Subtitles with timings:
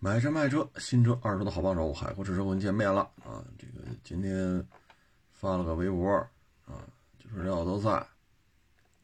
[0.00, 3.42] 买车卖车，新车二手的好帮手，海阔试车跟您见面了啊！
[3.58, 4.64] 这个今天
[5.32, 6.08] 发了个微博
[6.66, 6.86] 啊，
[7.18, 7.90] 就是这奥德赛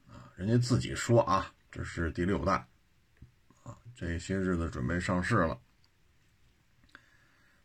[0.06, 2.64] 啊，人家自己说啊，这是第六代
[3.64, 5.58] 啊，这些日子准备上市了，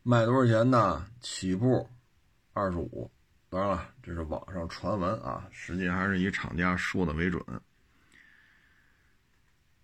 [0.02, 1.06] 卖多少钱呢？
[1.20, 1.88] 起步
[2.52, 3.08] 二十五，
[3.48, 7.40] 当然了，这是网上传闻啊，实际还是以厂家说的为准。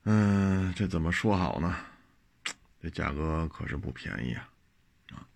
[0.02, 1.76] 嗯，这怎么说好呢？
[2.86, 4.48] 这价格可是不便宜啊！
[5.10, 5.27] 啊，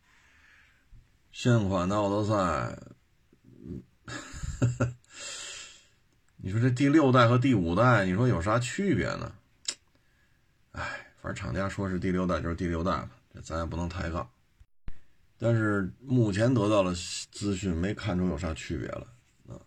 [1.33, 2.79] 现款的奥德赛，
[6.37, 9.33] 你说这第六代和第五代，你说有啥区别呢？
[10.71, 14.31] 哎，反正厂家说是第六代就是第六代了，这咱也不能抬杠。
[15.37, 16.95] 但是目前得到的
[17.33, 19.09] 资讯没看出有啥区别了
[19.49, 19.59] 啊。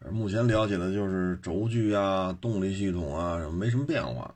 [0.00, 4.34] 而目前了解的就是轴距啊、动力系统啊，没什么变化。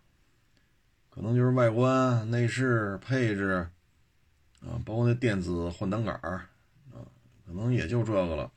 [1.14, 3.68] 可能就是外观、内饰、配置，
[4.60, 6.48] 啊，包括那电子换挡杆儿，
[6.92, 7.06] 啊，
[7.46, 8.50] 可能也就这个了。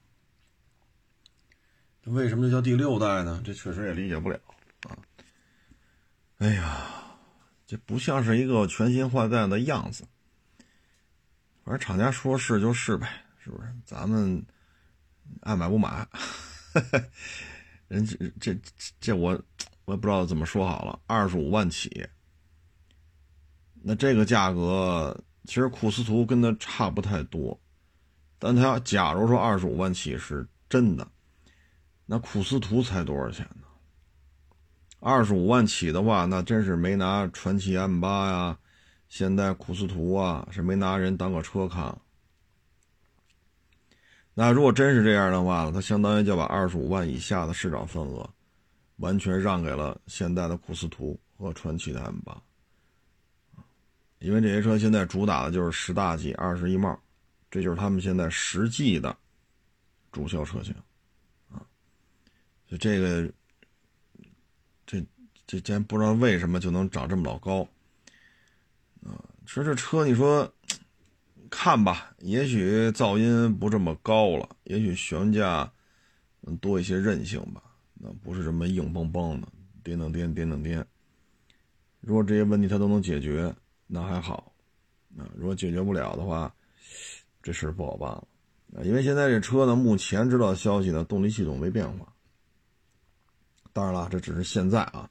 [2.02, 3.40] 这为什么叫第六代呢？
[3.46, 4.40] 这确实也理解不了
[4.90, 4.98] 啊。
[6.40, 6.88] 哎呀，
[7.68, 10.04] 这不像是一个全新换代的样子。
[11.64, 13.72] 反正厂家说是就是呗，是不是？
[13.86, 14.44] 咱们
[15.42, 16.08] 爱买不买。
[17.88, 18.60] 人这这
[19.00, 19.40] 这我
[19.86, 22.10] 我也不知道怎么说好了，二十五万起。
[23.90, 27.58] 那这个价格其实库斯图跟它差不太多，
[28.38, 31.08] 但它假如说二十五万起是真的，
[32.06, 33.66] 那库斯图才多少钱呢？
[35.00, 38.60] 二十五万起的话，那真是没拿传奇 M 八呀、
[39.08, 41.98] 现代库斯图啊，是没拿人当个车看。
[44.34, 48.30] 那如果真是这样的话，它相当于就把二十五万以下的市场份额
[48.98, 52.38] 完全让给了现代的库斯图和传奇的 M 八。
[54.20, 57.00] 因为这些车现在主打的就是十大几、二十一帽，
[57.52, 59.16] 这就是他们现在实际的
[60.12, 60.74] 主销车型
[61.52, 61.62] 啊。
[62.66, 63.32] 就这个，
[64.88, 65.06] 这
[65.46, 67.62] 这竟然不知道为什么就能涨这么老高
[69.04, 69.14] 啊！
[69.46, 70.52] 其实这车你说
[71.52, 75.72] 看吧，也许噪音不这么高了，也许悬架
[76.60, 77.62] 多一些韧性吧，
[77.94, 79.48] 那不是什么硬邦邦的，
[79.84, 80.88] 颠颠颠颠颠颠。
[82.02, 83.56] 如果这些问题它都能解决。
[83.90, 84.52] 那还好，
[85.18, 86.54] 啊，如果解决不了的话，
[87.42, 88.28] 这事不好办了，
[88.76, 92.14] 啊，因为现在这车呢，目前知道消息呢，动力系统没变化。
[93.72, 95.10] 当然了，这只是现在啊，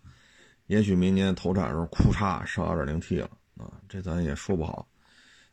[0.67, 4.87] 也许明年投产时候，库嚓上 2.0T 了，啊，这咱也说不好。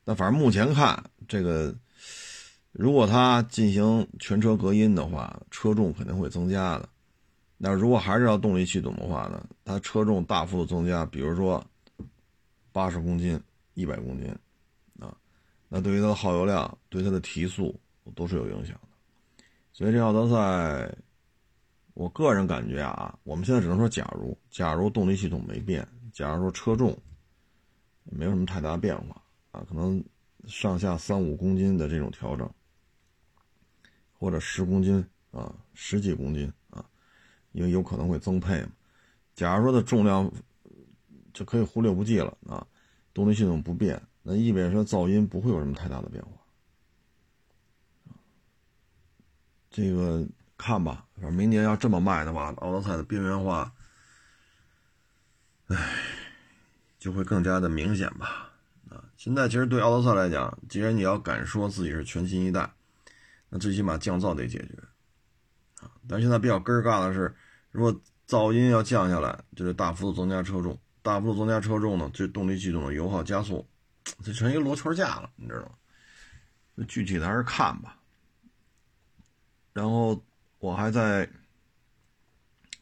[0.04, 1.74] 那反正目前看，这个
[2.74, 6.90] 如果它进行全车隔音的话，车重肯定会增加的。
[7.58, 11.66] 那如果还是要动力系统的话呢，它车重大幅度增加，比如说。
[12.74, 13.40] 八十公斤、
[13.76, 14.36] 一百公斤，
[15.00, 15.16] 啊，
[15.70, 17.80] 那对于它的耗油量、对它的提速
[18.16, 19.46] 都是有影响的。
[19.72, 20.94] 所以这奥德赛，
[21.94, 26.98] 我个人感觉啊，我们现在只能说，假如假如动力系统没变，假如说车重
[28.06, 30.04] 没有什么太大变化啊，可能
[30.48, 32.52] 上下三五公斤的这种调整，
[34.18, 36.84] 或者十公斤啊、十几公斤啊，
[37.52, 38.72] 因为有可能会增配嘛。
[39.36, 40.30] 假如说的重量。
[41.34, 42.66] 就可以忽略不计了啊！
[43.14, 46.32] 动力系统不变，那意味着说噪音不会有什么太大的变化。
[49.70, 50.26] 这个
[50.58, 53.74] 看吧，反正明年要这么卖的话，奥德赛的边缘化，
[55.68, 55.96] 唉，
[57.00, 58.52] 就会更加的明显吧。
[58.90, 62.72] 啊，现在其实对奥德赛来讲，既然你要敢说自己是全新一代，
[63.50, 64.78] 那最起码降噪得解决
[65.82, 65.90] 啊。
[66.08, 67.36] 但现在比较根儿尬的是，
[67.72, 70.80] 如果噪音要降下来，就得大幅度增加车重。
[71.04, 73.68] 大幅度增加车重呢，这动力系统的油耗加速，
[74.24, 75.72] 这成一个螺圈架了，你知道吗？
[76.76, 78.00] 那具体的还是看吧。
[79.74, 80.24] 然后
[80.60, 81.30] 我还在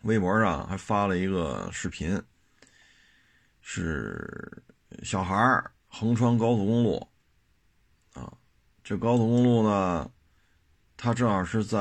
[0.03, 2.21] 微博上还发了一个视频，
[3.59, 4.63] 是
[5.03, 5.35] 小孩
[5.87, 7.07] 横穿高速公路，
[8.13, 8.31] 啊，
[8.83, 10.11] 这高速公路呢，
[10.95, 11.79] 它正好是在，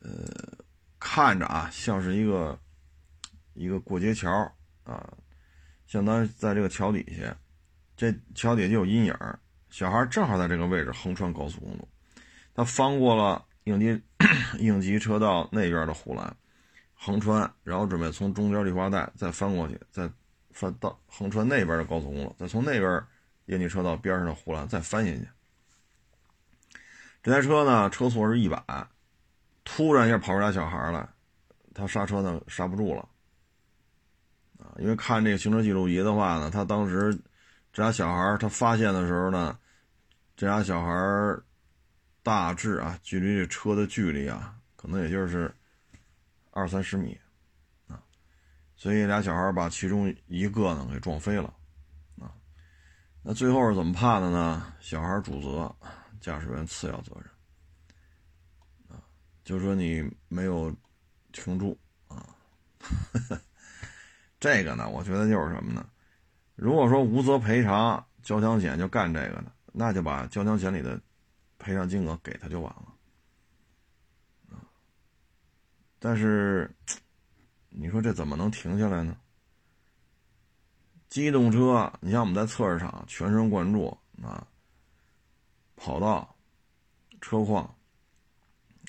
[0.00, 0.10] 呃，
[0.98, 2.58] 看着啊，像是一个
[3.54, 4.52] 一个过街桥。
[4.86, 5.12] 啊，
[5.86, 7.36] 相当于在这个桥底下，
[7.96, 9.14] 这桥底下就有阴影
[9.68, 11.88] 小孩正好在这个位置横穿高速公路，
[12.54, 14.00] 他翻过了应急
[14.58, 16.34] 应急车道那边的护栏，
[16.94, 20.08] 横穿，然后准备从中间绿化带再翻过去，再
[20.52, 23.04] 翻到横穿那边的高速公路，再从那边
[23.46, 25.28] 应急车道边上的护栏再翻进去。
[27.22, 28.62] 这台车呢，车速是一百，
[29.64, 31.08] 突然一下跑出俩小孩来，
[31.74, 33.06] 他刹车呢刹不住了。
[34.78, 37.18] 因为看这个行车记录仪的话呢，他当时
[37.72, 39.58] 这俩小孩他发现的时候呢，
[40.36, 40.92] 这俩小孩
[42.22, 45.54] 大致啊，距离这车的距离啊，可能也就是
[46.50, 47.18] 二三十米
[47.86, 48.02] 啊，
[48.76, 51.54] 所以俩小孩把其中一个呢给撞飞了
[52.18, 52.34] 啊。
[53.22, 54.74] 那最后是怎么判的呢？
[54.80, 55.74] 小孩主责，
[56.20, 57.30] 驾驶员次要责任
[58.88, 59.00] 啊，
[59.44, 60.74] 就说你没有
[61.32, 62.26] 停住啊。
[64.38, 65.88] 这个呢，我觉得就是什么呢？
[66.54, 71.00] 如果说无责赔偿，交强险就干这个的，那就把交强险里的
[71.58, 72.92] 赔偿金额给他就完了。
[75.98, 76.70] 但是，
[77.70, 79.16] 你说这怎么能停下来呢？
[81.08, 84.46] 机动车，你像我们在测试场，全神贯注啊，
[85.74, 86.36] 跑道、
[87.20, 87.74] 车况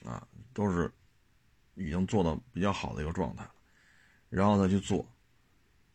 [0.06, 0.92] 啊，都是
[1.76, 3.52] 已经做到比较好的一个状态了，
[4.30, 5.08] 然后再去做，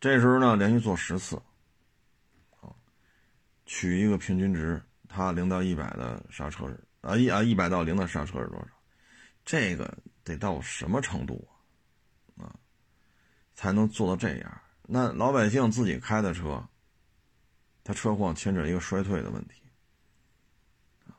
[0.03, 1.41] 这时候呢，连续做十次。
[3.65, 8.67] 取一个平均值，它零到一百的刹车是啊一啊一百到零的刹车是多少？
[9.45, 11.47] 这个得到什么程度
[12.35, 12.43] 啊？
[12.43, 12.55] 啊，
[13.53, 14.61] 才能做到这样？
[14.81, 16.61] 那老百姓自己开的车，
[17.81, 19.61] 他车况牵扯一个衰退的问题，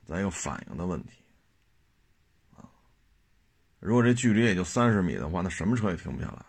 [0.05, 1.25] 再一个反应的问题
[2.55, 2.69] 啊。
[3.81, 6.45] 如果这距离也就三十米的话，那什么车也停不下来。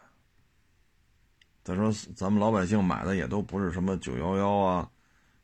[1.65, 4.89] 再说咱们老百姓买的也都不是什么九幺幺啊。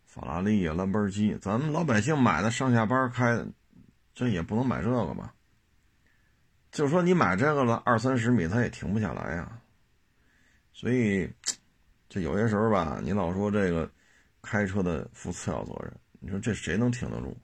[0.06, 3.44] 法拉利啊，兰博基，咱们老百姓买的上下班开，
[4.14, 5.34] 这也不能买这个吧？
[6.70, 9.58] 就说你买这个了，二三十米它也停不下来呀。
[10.74, 11.32] 所以，
[12.10, 13.90] 这有些时候吧，你老说这个
[14.42, 17.36] 开车的负次要责任，你说这谁能挺得住？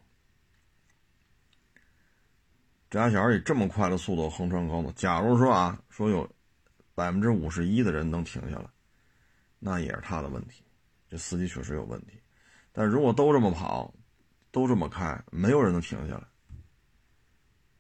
[2.89, 6.30] 这俩小孩以这么快的速度横穿高速，假如说啊，说有
[6.97, 8.67] 百分之五十一的人能停下来，
[9.59, 10.63] 那也是他的问题，
[11.07, 12.19] 这司机确实有问题。
[12.71, 13.94] 但如果都这么跑，
[14.49, 16.27] 都这么开，没有人能停下来，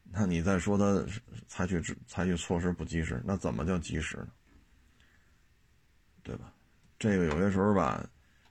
[0.03, 1.03] 那你再说他
[1.47, 4.27] 采取采取措施不及时，那怎么叫及时呢？
[6.21, 6.53] 对吧？
[6.99, 8.07] 这个有些时候吧，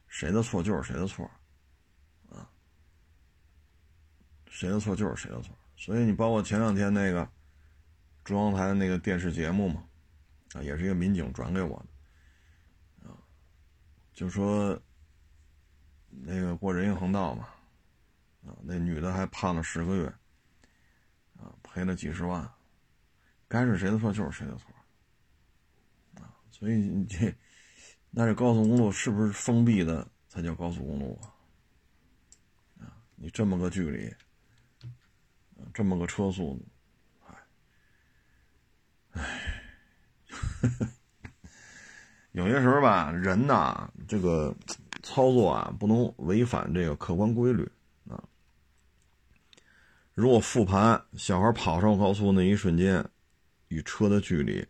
[0.08, 1.30] 谁的错就是谁的错，
[2.28, 2.50] 啊，
[4.48, 5.56] 谁的错就是谁的错。
[5.76, 7.30] 所以你包括前两天那个
[8.24, 9.84] 中央台的那个电视节目嘛，
[10.56, 11.76] 啊，也是一个民警转给我
[13.02, 13.18] 的，啊，
[14.12, 14.80] 就说。
[16.18, 17.46] 那个过人行横道嘛，
[18.46, 20.06] 啊，那女的还判了十个月，
[21.36, 22.50] 啊，赔了几十万，
[23.46, 24.72] 该是谁的错就是谁的错，
[26.14, 27.36] 啊，所以这，
[28.10, 31.36] 那这高速公路是不是封闭的才叫高速公路啊？
[32.80, 34.10] 啊，你这么个距离，
[35.74, 36.58] 这么个车速，
[37.26, 37.34] 哎，
[39.20, 39.55] 哎，
[42.32, 44.54] 有些时候吧，人呐，这个。
[45.02, 47.62] 操作啊，不能违反这个客观规律
[48.08, 48.20] 啊！
[50.14, 53.08] 如果复盘小孩跑上高速那一瞬间
[53.68, 54.66] 与车的距离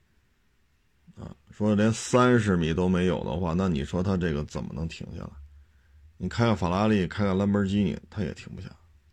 [1.18, 5.30] 啊，说连三十米都没有的话，那你说他这个怎么能停下来？
[6.18, 8.68] 你开个法拉利，开个兰博基尼，他也停不下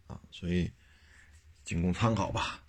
[0.08, 0.20] 啊！
[0.30, 0.70] 所以
[1.64, 2.62] 仅供参考吧！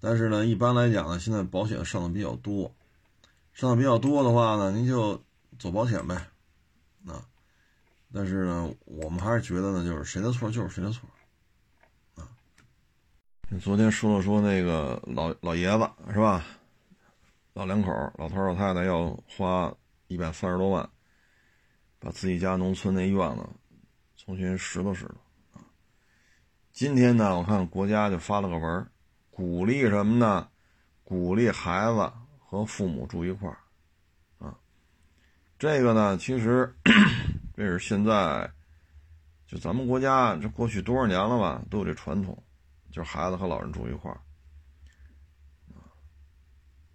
[0.00, 2.74] 但是呢，一般来讲呢，现在保险上的比较多，
[3.52, 5.22] 上的比较多的话呢，您就
[5.58, 6.14] 走保险呗
[7.06, 7.24] 啊！
[8.12, 11.08] 但是呢，我们还是觉得呢，就是谁的错就是谁的错，
[12.16, 12.26] 啊。
[13.60, 16.46] 昨天说了说那个老老爷子是吧？
[17.52, 19.74] 老两口，老头老太太要花
[20.06, 20.88] 一百三十多万，
[21.98, 23.46] 把自己家农村那院子
[24.16, 25.60] 重新拾掇拾掇啊。
[26.72, 28.90] 今天呢，我看国家就发了个文，
[29.40, 30.50] 鼓励什么呢？
[31.02, 33.56] 鼓励孩子和父母住一块儿，
[34.38, 34.54] 啊。
[35.58, 36.70] 这个呢，其实。
[37.56, 38.50] 这是现在，
[39.46, 42.36] 就咱们国家这过去多少年了吧，都有这传统，
[42.90, 44.20] 就是孩子和老人住一块儿。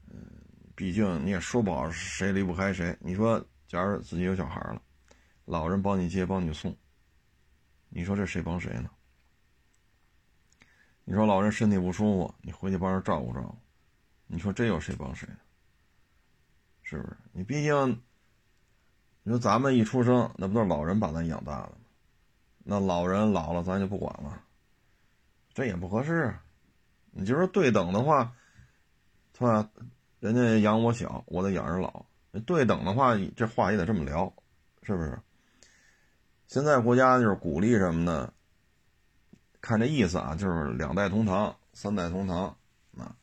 [0.08, 0.16] 嗯，
[0.76, 2.96] 毕竟你也说不好谁离不开谁。
[3.00, 4.80] 你说，假如自己有小孩了，
[5.46, 6.78] 老人帮你接帮你送，
[7.90, 8.90] 你说这谁帮谁呢？
[11.06, 13.56] 你说老人身体不舒服，你回去帮人照顾照顾，
[14.28, 15.26] 你说这有谁帮谁？
[16.84, 17.18] 是不是？
[17.32, 18.02] 你毕竟。
[19.28, 21.78] 你说咱们一出生，那不都是老人把咱养大的吗？
[22.64, 24.40] 那老人老了，咱就不管了，
[25.52, 26.32] 这也不合适。
[27.10, 28.36] 你就说对等的话，
[29.36, 29.68] 是吧？
[30.20, 32.06] 人家养我小，我得养人老。
[32.46, 34.32] 对等的话，这话也得这么聊，
[34.84, 35.20] 是不是？
[36.46, 38.32] 现在国家就是鼓励什么呢？
[39.66, 42.56] 看这意思啊，就是两代同堂、三代同堂
[42.96, 43.16] 啊。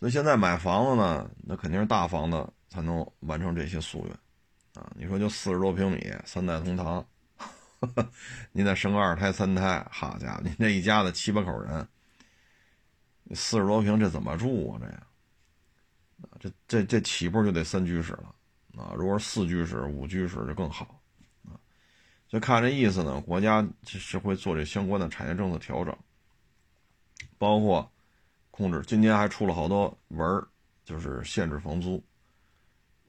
[0.00, 4.12] 所以现在买房子呢，那肯定是大房子才能完成这些夙愿。
[4.74, 7.06] 啊，你说就四十多平米，三代同堂，
[8.52, 11.86] 您再生个二胎三胎，好家伙，您这一家子七八口人，
[13.34, 14.80] 四十多平这怎么住啊？
[14.80, 15.06] 这呀，
[16.40, 18.34] 这这这起步就得三居室了
[18.82, 18.92] 啊！
[18.96, 21.00] 如果是四居室、五居室就更好！
[22.28, 25.96] 就看这意思呢，国家是会做这相关的产业政策调整，
[27.38, 27.90] 包括
[28.50, 28.82] 控制。
[28.86, 30.46] 今年还出了好多文儿，
[30.84, 32.02] 就是限制房租。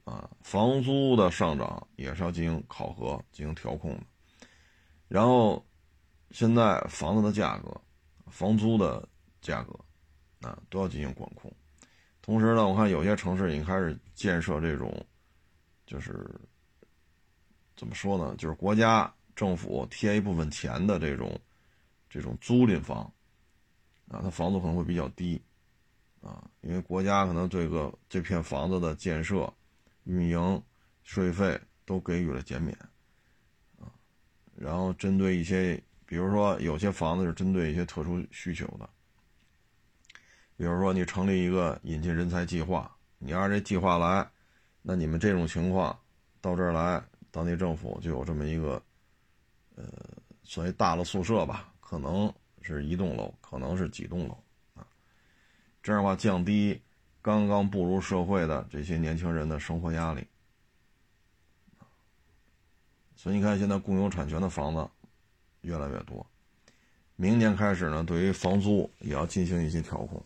[0.04, 4.00] 啊，房租的上涨也是要进行考核、进行调控的。
[5.06, 5.62] 然后，
[6.30, 7.78] 现在房子的价格、
[8.26, 9.06] 房租的
[9.42, 9.78] 价格，
[10.48, 11.52] 啊，都要进行管控。
[12.22, 14.90] 同时呢，我看有些城市已经开始建设这种，
[15.84, 16.40] 就是
[17.78, 18.34] 怎么说呢？
[18.36, 21.40] 就是国家政府贴一部分钱的这种
[22.10, 23.10] 这种租赁房，
[24.08, 25.40] 啊，它房租可能会比较低，
[26.20, 29.50] 啊，因为国家可能这个这片房子的建设。
[30.04, 30.62] 运营
[31.02, 32.74] 税费都给予了减免，
[33.78, 33.92] 啊，
[34.56, 38.88] 然后针对一些，比如说有些房子是针对一些特殊需求的，
[40.56, 44.26] 比如说你成立一个引进人才计划，你按这计划来，
[44.80, 45.94] 那你们这种情况
[46.40, 47.04] 到这儿来，
[47.38, 48.82] 当地政府就有这么一个，
[49.76, 49.84] 呃，
[50.42, 54.36] 所谓大的宿舍吧，可能是一栋楼，可能是几栋楼，
[54.74, 54.84] 啊，
[55.84, 56.82] 这样的话降低。
[57.22, 60.26] 刚刚步入社会的这些年轻人的生活压力，
[63.14, 64.88] 所以你看，现在共有产权的房子
[65.60, 66.26] 越来越多。
[67.14, 70.20] 明年开始呢，对于房租也要进行一些调控。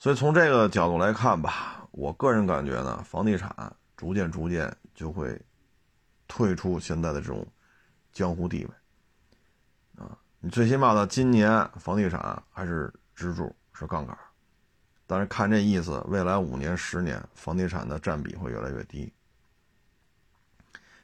[0.00, 5.38] 所以从这个角度来看吧，我个人感觉呢，房地产逐渐逐渐就会
[6.28, 7.44] 退出现在的这种
[8.12, 10.04] 江湖地位。
[10.04, 14.16] 啊，你最起码到今年，房地产还是支柱，是杠杆。
[15.06, 19.10] 但是看这意思，未来五年、十年，房地产的占比会越来越低，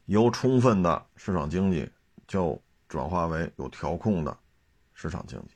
[0.04, 1.90] 由充分的市场经济
[2.28, 4.36] 就转化为有调控的
[4.92, 5.54] 市场经济。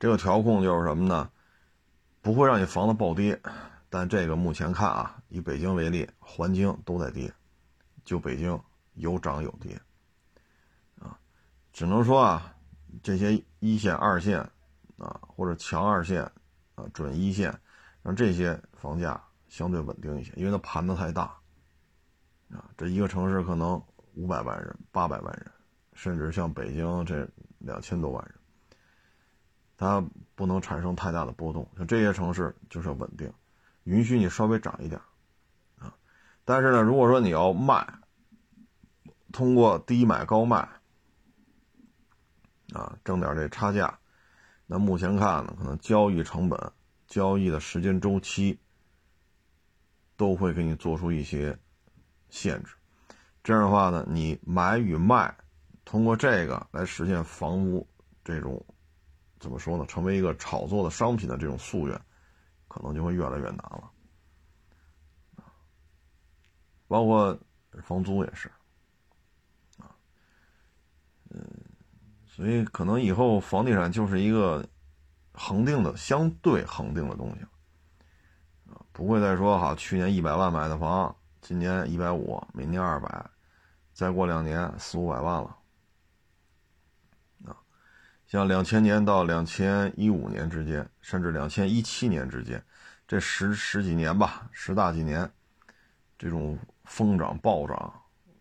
[0.00, 1.30] 这个调控就是什么呢？
[2.22, 3.40] 不会让你房子暴跌，
[3.88, 7.32] 但这个目前看啊，以北京为例，环京都在跌，
[8.04, 8.58] 就北京
[8.96, 9.80] 有涨有跌，
[10.98, 11.18] 啊，
[11.72, 12.54] 只能说啊，
[13.02, 14.40] 这些一线、二线
[14.98, 16.22] 啊，或者强二线
[16.74, 17.58] 啊，准一线。
[18.02, 21.22] 让这些房价相对稳定一些，因为它盘子太大，
[22.50, 23.82] 啊，这一个城市可能
[24.14, 25.50] 五百万人、八百万人，
[25.92, 28.34] 甚至像北京这两千多万人，
[29.76, 30.00] 它
[30.36, 31.68] 不能产生太大的波动。
[31.76, 33.32] 像这些城市就是要稳定，
[33.82, 35.00] 允许你稍微涨一点，
[35.80, 35.92] 啊，
[36.44, 37.92] 但是呢，如果说你要卖，
[39.32, 40.58] 通过低买高卖，
[42.72, 43.98] 啊，挣点这差价，
[44.66, 46.72] 那目前看呢，可能交易成本。
[47.06, 48.58] 交易的时间周期
[50.16, 51.56] 都会给你做出一些
[52.28, 52.74] 限制，
[53.44, 55.32] 这样的话呢，你买与卖
[55.84, 57.86] 通过这个来实现房屋
[58.24, 58.60] 这种
[59.38, 62.00] 怎么说呢，成为一个炒作的商品的这种夙愿，
[62.66, 63.88] 可能就会越来越难了。
[66.88, 67.38] 包括
[67.84, 68.50] 房租也是，
[71.30, 71.44] 嗯，
[72.26, 74.66] 所以可能以后房地产就是一个。
[75.38, 77.44] 恒定的相对恒定的东西，
[78.90, 83.30] 不会再说哈，去年一百万买的房，今年一百五，明年二百，
[83.92, 85.58] 再过两年四五百万了，
[87.44, 87.52] 啊，
[88.26, 92.64] 像两千年到两千一五年之间，甚至两千一七年之间，
[93.06, 95.30] 这十十几年吧，十大几年，
[96.18, 97.76] 这种疯涨暴涨，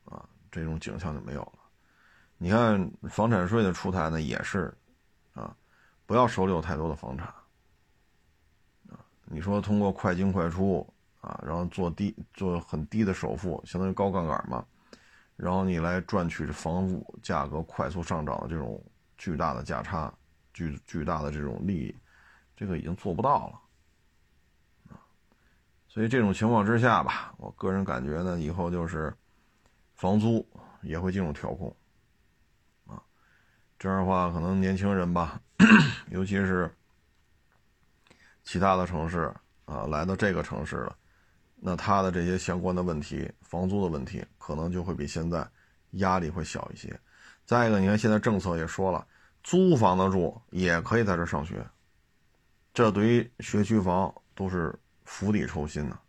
[0.05, 1.64] 啊，这种景象就没有了。
[2.45, 4.71] 你看房产税的出台呢，也是，
[5.33, 5.51] 啊。
[6.05, 7.25] 不要手里有太多的房产，
[8.87, 10.87] 啊，你说通过快进快出
[11.21, 14.63] 啊，然后做低做很低的首付，相当于高杠杆嘛，
[15.35, 18.79] 然后你来赚取房屋价格快速上涨的这种
[19.17, 20.13] 巨大的价差，
[20.53, 21.95] 巨巨大的这种利益，
[22.55, 25.01] 这个已经做不到了，啊，
[25.87, 29.11] 所以这种情况之下吧，我个人感觉呢，以后就是
[29.95, 30.47] 房租
[30.83, 31.75] 也会进入调控。
[33.77, 35.39] 这样的话，可能年轻人吧，
[36.09, 36.73] 尤其是
[38.43, 39.33] 其他的城市
[39.65, 40.95] 啊，来到这个城市了，
[41.55, 45.45] 那他的这些相关的问题，房租的问题，可能就会比现在
[45.91, 46.97] 压力会小一些。
[47.45, 49.05] 再一个，你看现在政策也说了，
[49.43, 51.65] 租房子住也可以在这上学，
[52.73, 55.99] 这对于学区房都是釜底抽薪呐，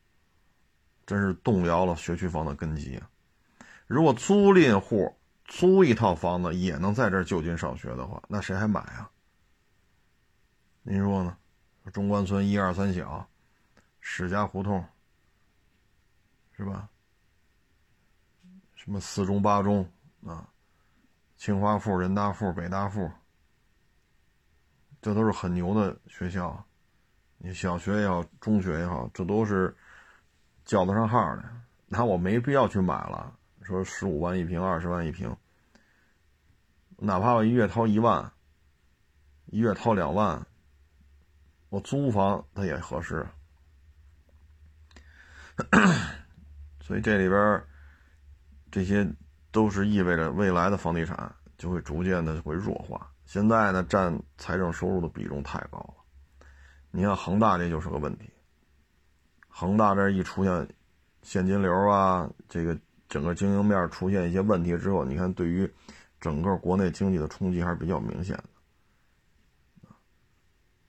[1.04, 3.10] 真是动摇了学区房的根基啊！
[3.86, 5.14] 如果租赁户，
[5.46, 9.10] 租一套房子也能在这就近上学的话，那谁还买啊？
[10.82, 11.36] 您说呢？
[11.92, 13.28] 中关村一二三小，
[14.00, 14.84] 史家胡同，
[16.56, 16.88] 是吧？
[18.74, 19.88] 什么四中八中
[20.24, 20.48] 啊，
[21.36, 23.10] 清华附、人大附、北大附，
[25.00, 26.64] 这都是很牛的学校。
[27.38, 29.76] 你小学也好，中学也好，这都是
[30.64, 31.44] 叫得上号的。
[31.86, 33.36] 那我没必要去买了，
[33.66, 35.36] 说十五万一平，二十万一平，
[36.98, 38.32] 哪怕我一月掏一万，
[39.46, 40.46] 一月掏两万，
[41.68, 43.26] 我租房它也合适。
[46.80, 47.64] 所以这里边
[48.70, 49.04] 这些
[49.50, 53.10] 都是意味着未来的房地产就会逐渐的会弱化。
[53.24, 55.94] 现在呢，占财政收入的比重太高了。
[56.92, 58.30] 你看恒大这就是个问题。
[59.48, 60.68] 恒大这一出现
[61.22, 65.72] 现金流啊，这个整个经营面出现一些问题之后，你看对于
[66.20, 69.88] 整个国内经济的冲击还是比较明显的。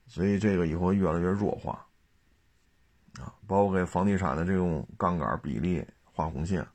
[0.06, 1.84] 所以这个以后越来越弱化。
[3.20, 6.68] 啊，包括给房地产的这种杠杆比例画红线，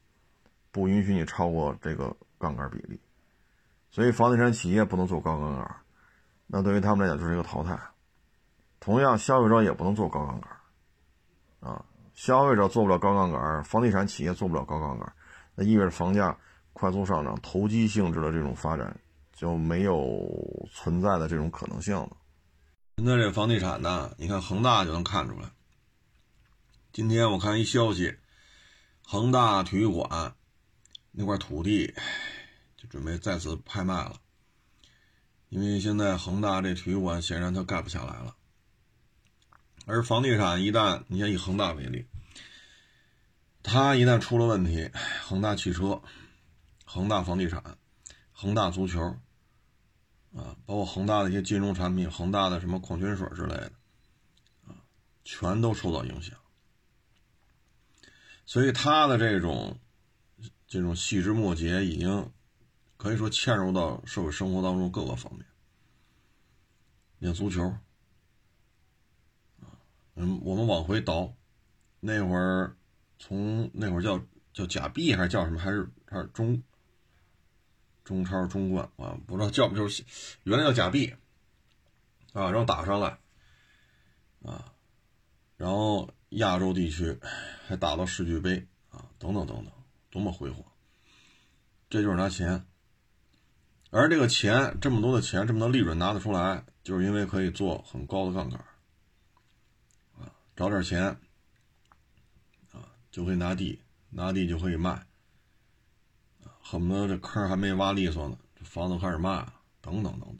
[0.72, 3.00] 不允许你超过这个杠杆比例，
[3.90, 5.76] 所以房地产企业不能做高杠杆，
[6.48, 7.78] 那对于他们来讲就是一个淘汰。
[8.80, 15.12] 同样，消费者也不能做高杠杆，啊，消费者做不了高杠杆，房地产企业做不了高杠杆，
[15.54, 16.38] 那意味着房价
[16.72, 18.98] 快速上涨，投机性质的这种发展
[19.32, 22.16] 就没有存在的这种可能性了。
[22.96, 25.50] 现在这房地产呢，你看恒大就能看出来。
[26.92, 28.16] 今天我看一消息，
[29.02, 30.34] 恒大体育馆
[31.10, 31.94] 那块土地
[32.76, 34.16] 就准备再次拍卖了，
[35.48, 38.36] 因为现在恒大这体育馆显然它盖不下来了。
[39.84, 42.06] 而房地产一旦，你像以恒大为例，
[43.62, 44.90] 它一旦出了问题，
[45.24, 46.02] 恒大汽车、
[46.84, 47.78] 恒大房地产、
[48.32, 49.00] 恒大足球
[50.34, 53.72] 啊，包括恒大的一些金融产品、恒大的什么矿泉水之类的
[54.66, 54.74] 啊，
[55.24, 56.36] 全都受到影响。
[58.44, 59.78] 所以他的这种
[60.66, 62.30] 这种细枝末节已经
[62.96, 65.46] 可以说嵌入到社会生活当中各个方面。
[67.18, 67.72] 练足球
[70.16, 71.32] 嗯，我们往回倒，
[72.00, 72.76] 那会儿
[73.24, 74.20] 从那会儿叫
[74.52, 76.60] 叫假币还是叫什么，还是还是中
[78.02, 80.02] 中超中冠啊，不知道叫不就是
[80.42, 81.14] 原来叫假币
[82.32, 83.18] 啊，然后打上来
[84.42, 84.72] 啊，
[85.56, 86.12] 然后。
[86.36, 87.18] 亚洲地区
[87.66, 89.70] 还打到世俱杯啊，等等等等，
[90.08, 90.64] 多么辉煌！
[91.90, 92.64] 这就是拿钱，
[93.90, 98.58] 而这个钱这么多的钱，这么多利润拿得出来，就是因为可以做很高的杠杆
[100.18, 101.20] 啊，找点钱，
[103.12, 105.06] 就可以拿地，拿地就可以卖，
[106.60, 110.38] 恨不得这坑还没挖利索呢，这房子开始卖了，等等等等，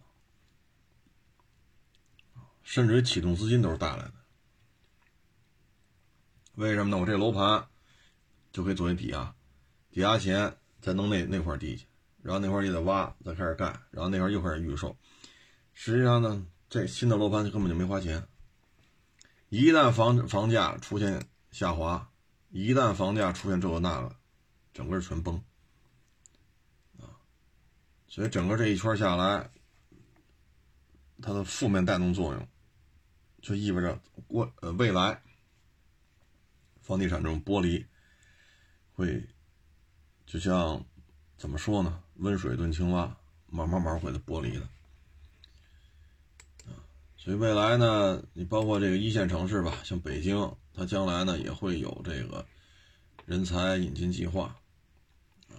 [2.65, 4.15] 甚至于启动资金都是带来的。
[6.55, 6.99] 为什么呢？
[6.99, 7.69] 我这楼盘
[8.53, 9.35] 就可以作为抵押，
[9.91, 11.87] 抵押钱再弄那那块地去，
[12.23, 14.97] 然后那块地再挖，再开始盖，然后那块又开始预售。
[15.75, 18.27] 实际上呢，这新的楼盘根本就没花钱。
[19.49, 22.11] 一旦房房价出现下滑，
[22.53, 24.15] 一旦房价出现这个那个，
[24.73, 25.43] 整个全崩
[27.01, 27.09] 啊！
[28.07, 29.51] 所以整个这一圈下来，
[31.21, 32.49] 它的负面带动作用，
[33.41, 35.21] 就意味着过呃未来。
[36.83, 37.87] 房地产这种剥离，
[38.93, 39.27] 会
[40.27, 40.85] 就像
[41.39, 42.03] 怎么说呢？
[42.17, 44.69] 温水炖青蛙，慢慢慢会的剥离的
[47.17, 50.37] 所以未来呢，你包括这个一线城市吧，像北京，
[50.75, 52.47] 它将来呢也会有这个
[53.27, 54.57] 人才引进计划
[55.49, 55.57] 啊，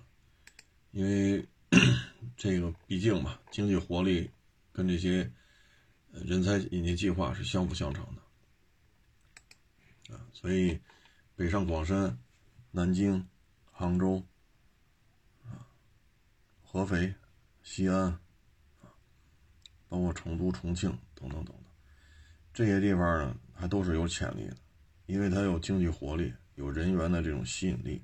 [0.91, 1.47] 因为
[2.37, 4.29] 这个毕竟嘛，经济活力
[4.71, 5.31] 跟这些
[6.11, 8.03] 人才引进计划是相辅相成
[10.07, 10.79] 的啊，所以。
[11.35, 12.15] 北上广深、
[12.69, 13.27] 南京、
[13.71, 14.23] 杭州、
[15.43, 15.65] 啊、
[16.61, 17.11] 合肥、
[17.63, 18.93] 西安，啊，
[19.89, 21.55] 包括成都、重庆等等等等，
[22.53, 24.55] 这些地方呢，还都是有潜力的，
[25.13, 28.03] 因为它有经济活力，有人员的这种吸引力。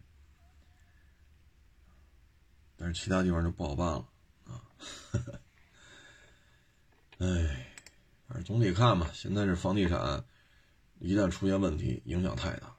[2.78, 4.08] 但是其他地方就不好办了
[4.46, 4.62] 啊！
[7.18, 7.74] 哎，
[8.28, 10.24] 反正总体看吧，现在这房地产
[11.00, 12.76] 一旦出现问题，影响太大。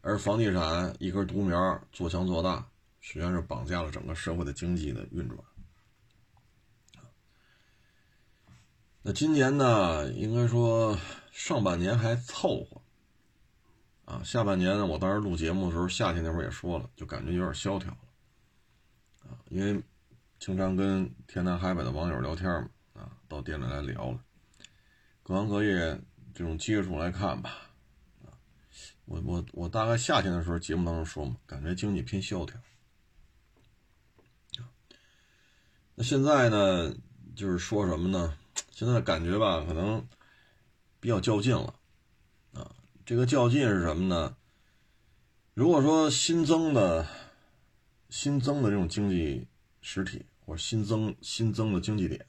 [0.00, 5.38] 而房地产一根独苗做强做大，实际上是绑架了整个社会的经济的运转。
[9.00, 10.98] 那今年呢，应该说
[11.30, 12.82] 上半年还凑合，
[14.04, 19.82] 啊，下半年呢，我当时录节目的时候，夏天那会儿也说了，就感觉有点萧条了，啊，因为
[20.38, 22.48] 经常跟天南海北的网友聊天
[22.92, 24.20] 嘛，啊，到店里来聊了，
[25.22, 25.98] 各行各业
[26.34, 27.56] 这种接触来看吧。
[29.06, 32.58] 我我我大概夏天的时候节目当中说嘛，感觉经济偏萧条，
[35.94, 36.94] 那现在呢，
[37.36, 38.36] 就是说什么呢？
[38.70, 40.06] 现在感觉吧，可能
[41.00, 41.74] 比较较劲了。
[43.06, 44.34] 这个较劲是什么呢？
[45.52, 47.06] 如果说新增的、
[48.08, 49.46] 新增的这种经济
[49.82, 52.24] 实体，或者新增新增的经济点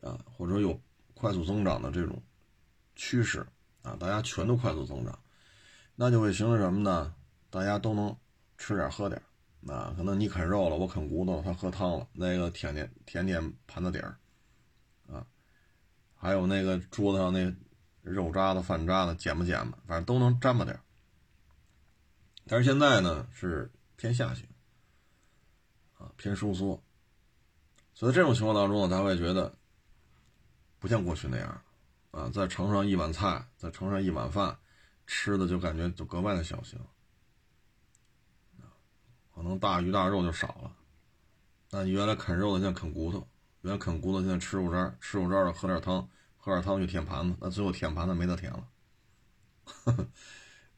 [0.00, 0.80] 啊，或者有
[1.14, 2.20] 快速增长的这种
[2.96, 3.46] 趋势
[3.82, 5.16] 啊，大家全都快速增长，
[5.94, 7.14] 那就会形成什么呢？
[7.48, 8.16] 大家都能
[8.58, 9.22] 吃点喝点。
[9.68, 14.16] 啊，可能你啃肉了，我啃骨头，他喝汤了，那个舔舔舔舔盘子底儿，
[15.06, 15.24] 啊，
[16.16, 17.54] 还有那个桌子上那
[18.02, 20.80] 肉渣子、饭渣子，捡吧捡吧，反正都能沾吧点。
[22.46, 24.46] 但是现在呢，是偏下行，
[25.98, 26.82] 啊，偏收缩，
[27.94, 29.54] 所以在这种情况当中呢，他会觉得
[30.78, 31.62] 不像过去那样，
[32.10, 34.58] 啊，再盛上一碗菜，再盛上一碗饭，
[35.06, 36.78] 吃的就感觉就格外的小心。
[39.32, 40.76] 可能大鱼大肉就少了，
[41.70, 43.26] 那你原来啃肉的现在啃骨头，
[43.62, 46.06] 原来啃骨头现在吃肉渣，吃肉渣的喝点汤，
[46.40, 48.66] 喝点汤去舔盘子，那最后舔盘子没得舔了，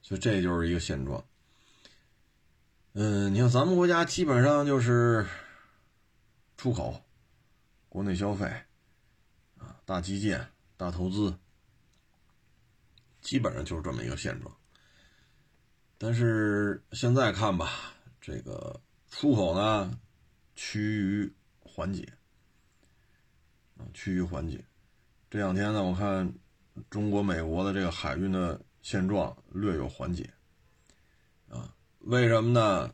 [0.03, 1.25] 所以这就是一个现状。
[2.95, 5.27] 嗯，你看咱们国家基本上就是
[6.57, 7.03] 出口、
[7.89, 8.47] 国内消费
[9.59, 10.47] 啊、大基建、
[10.77, 11.35] 大投资，
[13.21, 14.55] 基本上就是这么一个现状。
[15.97, 17.71] 但是现在看吧。
[18.25, 19.99] 这个出口呢，
[20.55, 22.09] 趋于缓解，
[23.77, 24.65] 啊，趋于缓解。
[25.33, 26.31] 这两天呢，我看
[26.91, 30.29] 中国、美国的这个海运的现状略有缓解，
[31.49, 32.93] 啊，为什么呢？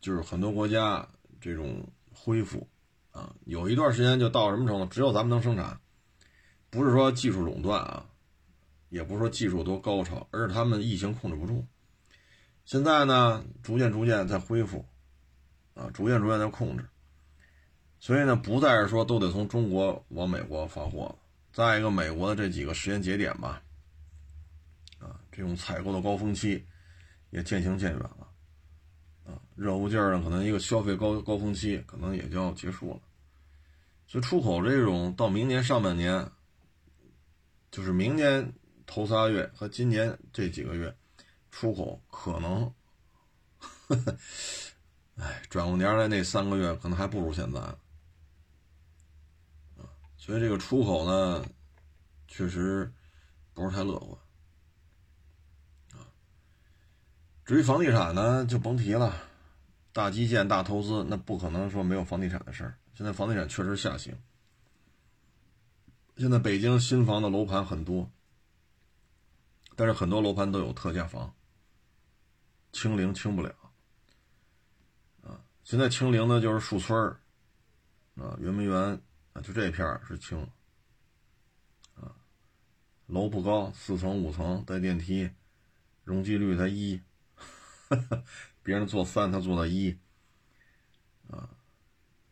[0.00, 1.06] 就是很多国家
[1.42, 2.66] 这种恢复，
[3.10, 4.86] 啊，有一段时间就到什么程度？
[4.86, 5.78] 只有咱们能生产，
[6.70, 8.06] 不是说技术垄断啊，
[8.88, 11.66] 也不是说技术多高超，而是他们疫情控制不住。
[12.64, 14.86] 现在呢，逐渐逐渐在恢复，
[15.74, 16.88] 啊，逐渐逐渐在控制，
[18.00, 21.16] 所以呢，不再是说都得从中国往美国发货了。
[21.54, 23.62] 再一个，美国的这几个时间节点吧，
[24.98, 26.66] 啊，这种采购的高峰期
[27.30, 28.28] 也渐行渐远了，
[29.24, 33.00] 啊，热乎劲儿呢，可能一个消费高高峰期可能也就要结束了。
[34.08, 36.28] 所以出口这种到明年上半年，
[37.70, 38.52] 就是明年
[38.84, 40.92] 头仨月和今年这几个月。
[41.52, 42.74] 出口可能，
[45.14, 47.60] 哎，转过年来那三个月可能还不如现在，
[50.24, 51.44] 所以这个出口呢，
[52.26, 52.90] 确实
[53.52, 54.18] 不是太乐观，
[55.92, 56.08] 啊，
[57.44, 59.14] 至于房地产呢，就甭提了，
[59.92, 62.78] 大基建、大投资，那不可能说没有房地产的事儿。
[62.94, 64.16] 现在房地产确实下行，
[66.16, 68.10] 现在北京新房的楼盘很多，
[69.76, 71.34] 但是很多楼盘都有特价房。
[72.72, 73.54] 清零清不了，
[75.22, 77.20] 啊，现在清零的就是树村儿，
[78.16, 78.98] 啊，圆明园
[79.34, 80.40] 啊，就这片是清，
[81.94, 82.16] 啊，
[83.06, 85.30] 楼不高，四层五层带电梯，
[86.04, 86.98] 容积率才一，
[88.64, 89.98] 别人做三，他做到一，
[91.28, 91.50] 啊，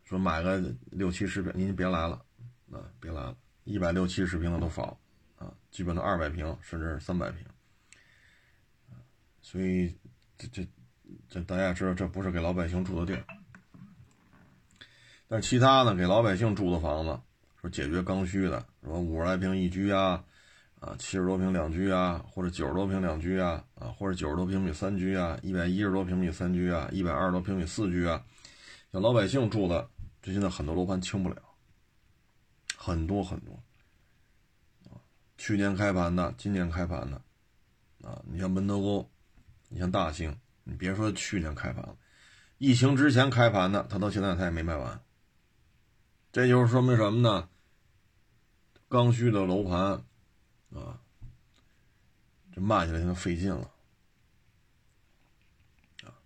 [0.05, 2.25] 说买个六七十平，您别来了，
[2.71, 4.99] 啊，别来了，一百六七十平的都少，
[5.37, 7.47] 啊，基本都二百平甚至是三百平，
[9.43, 9.95] 所以。
[10.39, 10.67] 这这
[11.29, 13.25] 这，大家知道这不是给老百姓住的地儿，
[15.33, 17.19] 但其他呢，给老百姓住的房子，
[17.59, 20.23] 说解决刚需的，说五十来平一居啊，
[20.79, 28.23] 啊七十多平两居啊，或者九十多平两居啊，啊或者九十多平米三居啊，一百一十多平米三居啊，一百二十多平米四居啊，
[28.93, 29.89] 像老百姓住的，
[30.21, 31.37] 这现在很多楼盘清不了，
[32.77, 33.55] 很多很多，
[34.85, 35.01] 啊，
[35.39, 37.17] 去年开盘的，今年开盘的，
[38.07, 39.11] 啊，你像门头沟。
[39.71, 41.97] 你像大兴，你别说去年开盘了，
[42.59, 45.01] 疫情之前开盘的，他到现在他也没卖完。
[46.33, 47.49] 这就是说明什么呢？
[48.89, 50.03] 刚需的楼盘
[50.75, 50.99] 啊，
[52.53, 53.71] 这卖起来现在费劲了
[56.03, 56.17] 啊。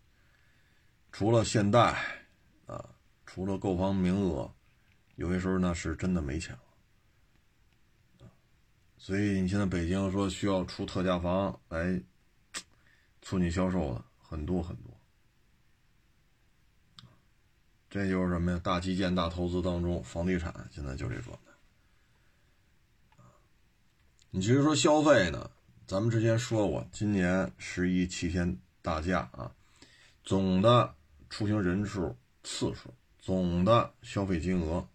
[1.11, 2.23] 除了现代
[2.67, 2.89] 啊，
[3.27, 4.55] 除了购房名额，
[5.17, 8.31] 有些时候呢是真的没钱了
[8.97, 12.01] 所以你现在北京说需要出特价房来。
[13.23, 14.96] 促进销售的很多很多，
[17.97, 18.61] 这就是什么呀？
[18.63, 21.53] 大基建、大投资当中，房地产现在就这状态。
[24.29, 25.51] 你其实说消费呢，
[25.87, 29.51] 咱们之前说过，今年十一七天大假啊，
[30.23, 30.95] 总的
[31.31, 34.87] 出行人数、次数，总的消费金额，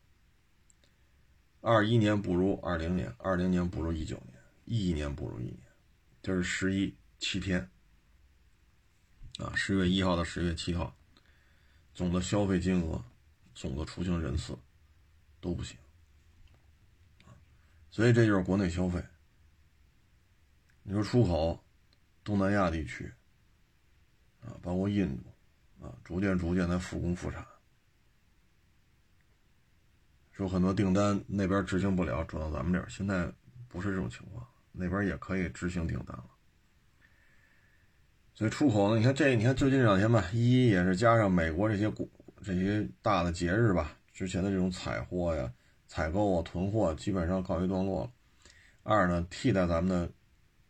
[1.59, 5.57] 二一年不如二零年，二零年不如一九年，一一年不如一年，
[6.21, 7.67] 这是十一七天。
[9.39, 10.95] 啊，十月一号到十月七号，
[12.01, 12.99] 总的消费金额、
[13.53, 14.57] 总的出行人次
[15.39, 15.77] 都不行。
[17.91, 18.99] 所以这就是国内消费。
[20.81, 21.63] 你说出口，
[22.23, 23.05] 东南亚地区，
[24.43, 27.45] 啊，包括印度，啊，逐渐逐渐在复工复产。
[30.31, 33.31] 说很多订单那边执行不了，转到咱们这儿，现在
[33.67, 36.25] 不是这种情况，那边也可以执行订单了。
[38.41, 42.09] 所以出口呢，你看这，你看最近这两天吧，一也是加上美国这些股
[42.43, 45.53] 这些大的节日吧，之前的这种采货呀。
[45.87, 48.11] 采购啊，囤货基本上告一段落了。
[48.81, 50.11] 二呢，替代咱们的，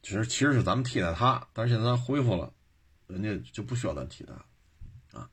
[0.04, 2.52] 其实其实是咱们替代它，但是现在它恢复了，
[3.08, 4.46] 人家就不需要咱替代了，
[5.14, 5.30] 啊，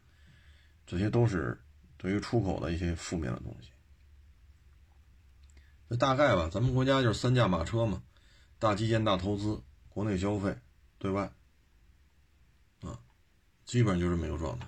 [0.87, 1.61] 这些都是
[1.97, 3.71] 对于出口的一些负面的东西。
[5.89, 8.01] 那大概吧，咱们国家就是三驾马车嘛，
[8.61, 10.55] 大基建、大投资，国内消费，
[10.99, 11.33] 对外，
[13.69, 14.67] 基本上就这么一个状态。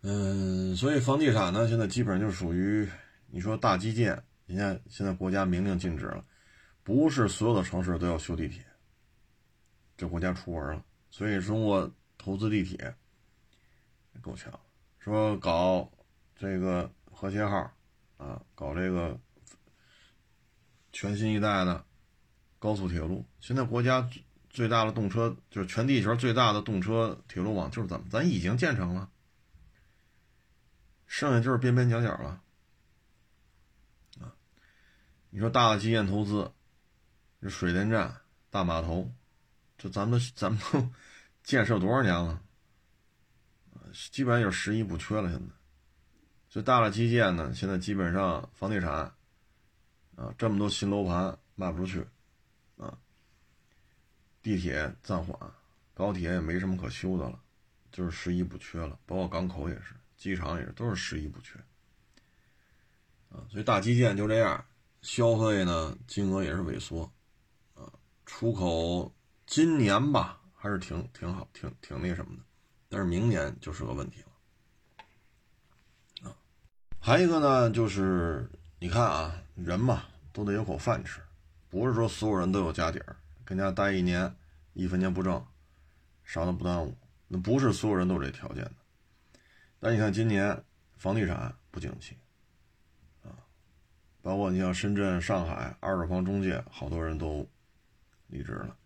[0.00, 2.88] 嗯，所以房地产呢，现在基本就属于
[3.26, 4.24] 你说大基建。
[4.46, 6.24] 你看，现在国家明令禁止了，
[6.82, 8.64] 不是所有的城市都要修地铁，
[9.94, 10.82] 这国家出文了。
[11.10, 12.94] 所以中国投资地铁
[14.22, 14.58] 够呛，
[14.98, 15.90] 说搞
[16.34, 17.70] 这个和谐号
[18.16, 19.18] 啊，搞这个
[20.92, 21.84] 全新一代的
[22.58, 23.22] 高速铁路。
[23.40, 24.08] 现在国家
[24.54, 29.10] 最大的动车就是全地球最大的动车铁路网，就是咱们，咱已经建成了。
[31.06, 32.40] 剩下就是边边角角了，
[34.20, 34.32] 啊，
[35.30, 36.50] 你说大的基建投资，
[37.42, 39.12] 这水电站、大码头，
[39.76, 40.88] 这咱们咱们都
[41.42, 42.40] 建设多少年了？
[44.10, 45.28] 基本上就是十一不缺了。
[45.30, 45.46] 现在，
[46.48, 49.12] 这大的基建呢，现在基本上房地产，
[50.16, 52.04] 啊，这么多新楼盘卖不出去，
[54.44, 55.36] 地铁暂缓，
[55.92, 57.40] 高铁也没什么可修的了，
[57.90, 59.96] 就是十一不缺了，包括港口也是。
[60.16, 61.58] 机场也是都是十一不缺，
[63.28, 64.64] 啊，所以大基建就这样，
[65.02, 67.12] 消费呢金额也是萎缩，
[67.74, 67.92] 啊，
[68.24, 69.12] 出口
[69.44, 72.42] 今年吧还是挺挺好，挺挺那什么的，
[72.88, 74.22] 但是明年就是个问题
[76.22, 76.36] 了，啊，
[77.00, 81.20] 还一个呢就是你看啊，人嘛都得有口饭吃，
[81.68, 84.34] 不是说所有人都有家底儿，跟家待一年
[84.72, 85.46] 一分钱不挣，
[86.24, 86.96] 啥都不耽误，
[87.28, 88.74] 那不是所有人都这条件的。
[89.78, 90.64] 但你看，今年
[90.96, 92.16] 房地产不景气，
[93.22, 93.36] 啊，
[94.22, 97.46] 包括你像深圳、上海二手房中介，好多人都
[98.28, 98.76] 离职了。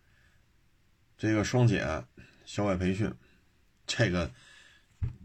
[1.16, 2.04] 这个双减、
[2.44, 3.14] 校外培训，
[3.86, 4.30] 这个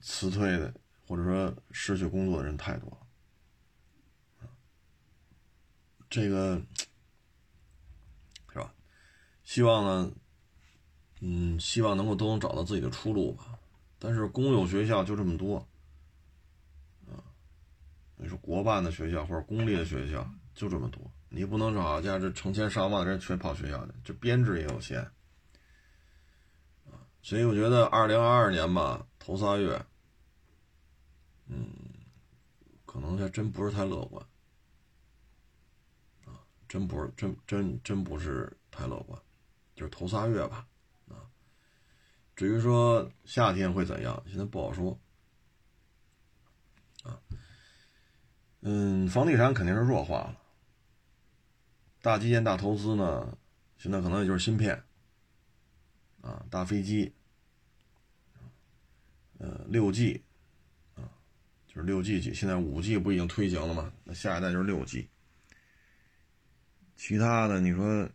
[0.01, 0.73] 辞退的
[1.07, 2.89] 或者说失去工作的人太多
[4.39, 4.47] 了，
[6.09, 6.61] 这个？
[9.43, 10.11] 希望呢，
[11.21, 13.59] 嗯，希望能够都能找到自己的出路吧。
[13.99, 15.57] 但是公有学校就这么多，
[17.07, 17.23] 啊，
[18.17, 24.99] 你说国办的学校或者公立的学校就这么多，你不能找家这成千上万的人全跑学校去，这编制也有限，
[26.85, 29.85] 啊，所以我觉得二零二二年吧，头仨月，
[31.47, 31.69] 嗯，
[32.85, 34.25] 可能还真不是太乐观，
[36.25, 39.17] 啊，真不是真真真不是太乐观，
[39.75, 40.67] 就是头仨月吧。
[41.09, 41.29] 啊
[42.35, 44.99] 至于说夏天会怎样，现在不好说。
[47.03, 47.19] 啊，
[48.61, 50.39] 嗯，房地产肯定是弱化了。
[52.01, 53.37] 大基建、大投资呢，
[53.77, 54.83] 现在可能也就是芯片，
[56.21, 57.13] 啊，大飞机，
[59.37, 60.23] 呃，六 G，
[60.95, 61.05] 啊，
[61.67, 62.33] 就是六 G 机。
[62.33, 63.93] 现在五 G 不已经推行了吗？
[64.03, 65.07] 那下一代就是六 G。
[66.95, 68.09] 其他的，你说，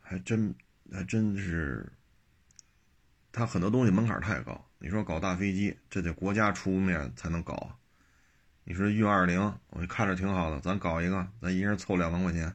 [0.00, 0.54] 还真
[0.92, 1.92] 还真是。
[3.30, 7.78] 它很多东西门槛太高，你说搞大飞机，这得国家出面才能搞。
[8.64, 12.52] 你说运二零，我看着挺好的，咱搞一个，咱一人凑两万块钱，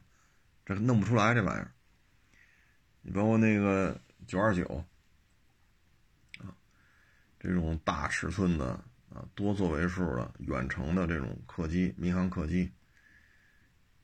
[0.66, 1.72] 这弄不出来这玩意儿。
[3.00, 4.84] 你包括那个九二九，
[6.40, 6.52] 啊，
[7.38, 8.66] 这种大尺寸的
[9.08, 12.70] 啊，多座位数的远程的这种客机，民航客机，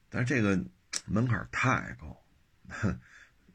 [0.08, 0.58] 但这个
[1.04, 2.24] 门槛太高。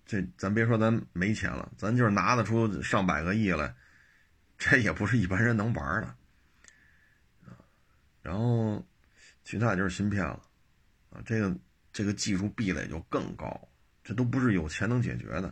[0.05, 3.73] 这咱别说咱没钱了，咱就是拿得出上百个亿来，
[4.55, 6.15] 这也不是一般人能玩的
[8.21, 8.85] 然后，
[9.43, 10.41] 其他就是芯片了，
[11.09, 11.57] 啊，这个
[11.91, 13.67] 这个技术壁垒就更高，
[14.03, 15.51] 这都不是有钱能解决的。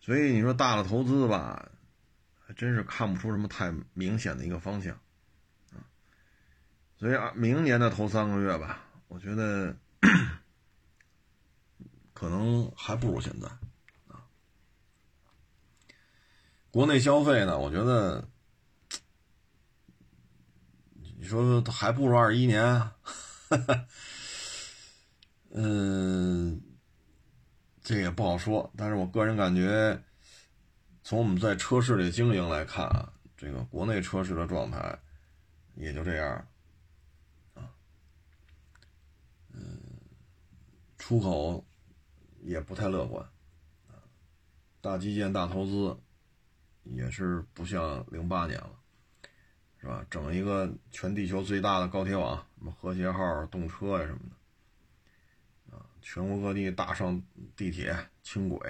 [0.00, 1.70] 所以你说大的投资吧，
[2.46, 4.94] 还真是看不出什么太明显的一个方向，
[5.72, 5.84] 啊。
[6.96, 9.76] 所以啊，明年的头三个月吧，我觉得。
[12.18, 13.46] 可能还不如现在，
[14.08, 14.26] 啊，
[16.68, 17.56] 国内消费呢？
[17.56, 18.28] 我觉得，
[21.16, 22.90] 你说还不如二一年，
[25.54, 26.60] 嗯，
[27.82, 28.68] 这也不好说。
[28.76, 30.02] 但是我个人感觉，
[31.04, 34.98] 从我们在车市里经营来看啊，这个国内车市的状态
[35.76, 36.48] 也就这样，
[37.54, 37.70] 啊，
[39.52, 39.80] 嗯，
[40.98, 41.64] 出口
[42.42, 43.22] 也不太乐观，
[43.88, 43.94] 啊，
[44.80, 45.98] 大基建、大投资
[46.84, 48.70] 也是不像零八年了。
[49.80, 50.04] 是吧？
[50.10, 54.18] 整一个全地球最大的高铁网，什么和谐号动车呀什么
[55.70, 57.22] 的，啊，全国各地大上
[57.54, 58.68] 地铁、轻轨，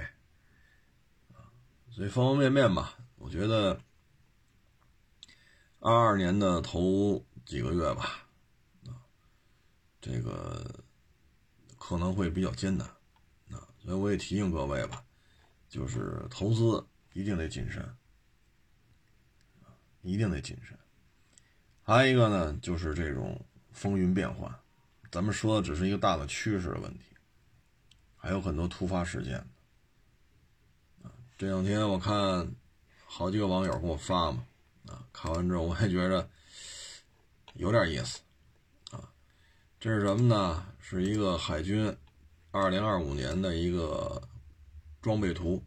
[1.33, 1.49] 啊，
[1.89, 3.81] 所以方方面面吧，我觉得
[5.81, 8.29] 二二年的头几个月吧，
[8.87, 9.01] 啊，
[10.03, 10.85] 这个
[11.79, 12.87] 可能会比较艰难，
[13.89, 15.03] 所以我也提醒各位吧，
[15.67, 17.83] 就是投资一定得谨慎，
[20.03, 20.79] 一定得谨慎。
[21.83, 23.41] 还有一个呢，就是这种
[23.73, 24.55] 风云变幻，
[25.11, 27.17] 咱们说的只是一个大的趋势的问题，
[28.15, 29.43] 还有很多突发事件。
[31.39, 32.55] 这两天我看
[33.07, 34.45] 好几个网友给我发嘛，
[34.87, 36.29] 啊，看完之后我还觉着
[37.55, 38.21] 有点意思，
[38.91, 39.11] 啊，
[39.81, 40.67] 这是什么呢？
[40.79, 41.97] 是一个海军
[42.61, 44.21] 二零二五年的一个
[45.01, 45.63] 装备图。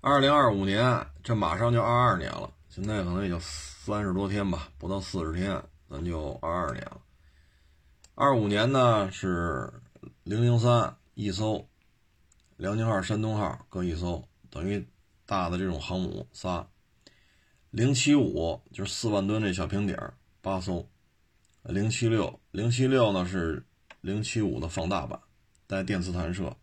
[0.00, 2.52] 二零二五年，这马上就二二年了。
[2.68, 7.00] 现在可能也就三十多天吧，不到四十天，咱就二二年了。
[8.16, 9.72] 二五年呢是
[10.24, 11.68] 零零三一艘，
[12.56, 14.84] 辽宁号、山东号各一艘，等于
[15.24, 16.66] 大的这种航母仨。
[17.70, 20.84] 零七五就是四万吨这小平底儿八艘，
[21.62, 23.64] 零七六零七六呢是
[24.02, 25.18] 零七五的放大版，
[25.66, 26.54] 带电磁弹射，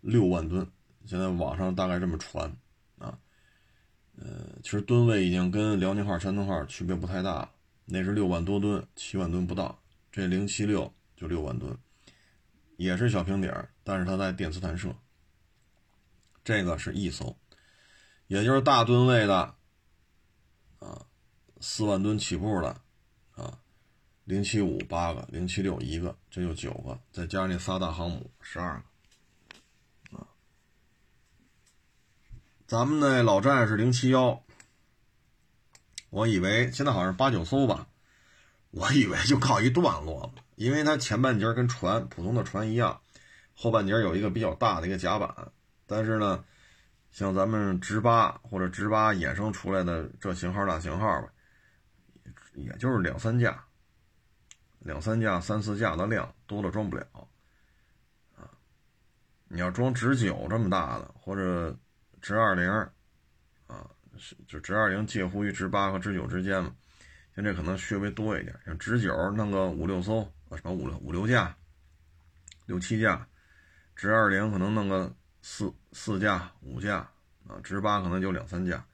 [0.00, 0.66] 六万吨。
[1.04, 2.50] 现在网上大概这么传。
[2.98, 3.18] 啊
[4.18, 7.50] 呃，其实吨位已经跟辽宁号、山东号区别不太大了，
[7.84, 9.78] 那是六万多吨，七万吨不到。
[10.10, 11.76] 这零七六就六万吨，
[12.78, 14.96] 也是小平底儿，但是它带电磁弹射。
[16.42, 17.36] 这个是一艘，
[18.28, 19.54] 也就是大吨位的，
[20.78, 21.04] 啊，
[21.60, 22.80] 四万吨起步的，
[24.26, 30.18] 零七五八个，零七六一个，这就九个，再加上那仨大航母，十二个。
[30.18, 30.26] 啊
[32.66, 34.42] 咱们那老战是零七幺，
[36.10, 37.86] 我以为现在好像是八九艘吧，
[38.72, 43.00] 我以为就告一段落了，因为它前半截跟船普通的船一样，
[43.54, 45.52] 后半截有一个比较大的一个甲板，
[45.86, 46.44] 但是呢，
[47.12, 51.28] 像咱们直八或者直八衍生出来的这型号大型号吧，
[52.54, 53.64] 也就是两三架，
[54.86, 57.06] 两三架、三四架的量，多了装不了，
[58.36, 58.48] 啊，
[59.48, 61.76] 你要装直九这么大的或者。
[62.22, 62.68] 直二零，
[63.68, 66.74] 啊，是就直二零介乎于直八和直九之间嘛，
[67.36, 71.56] 像这可能稍微多一点，像直九弄个五六艘啊，什么五六五六架、
[72.64, 73.28] 六七架，
[73.94, 76.96] 直二零可能弄个四四架、五架
[77.46, 78.84] 啊，直八可能就两三架。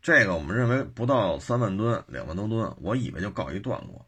[0.00, 4.04] 这个我们认为不到三万吨，两万多吨，我以为就告一段落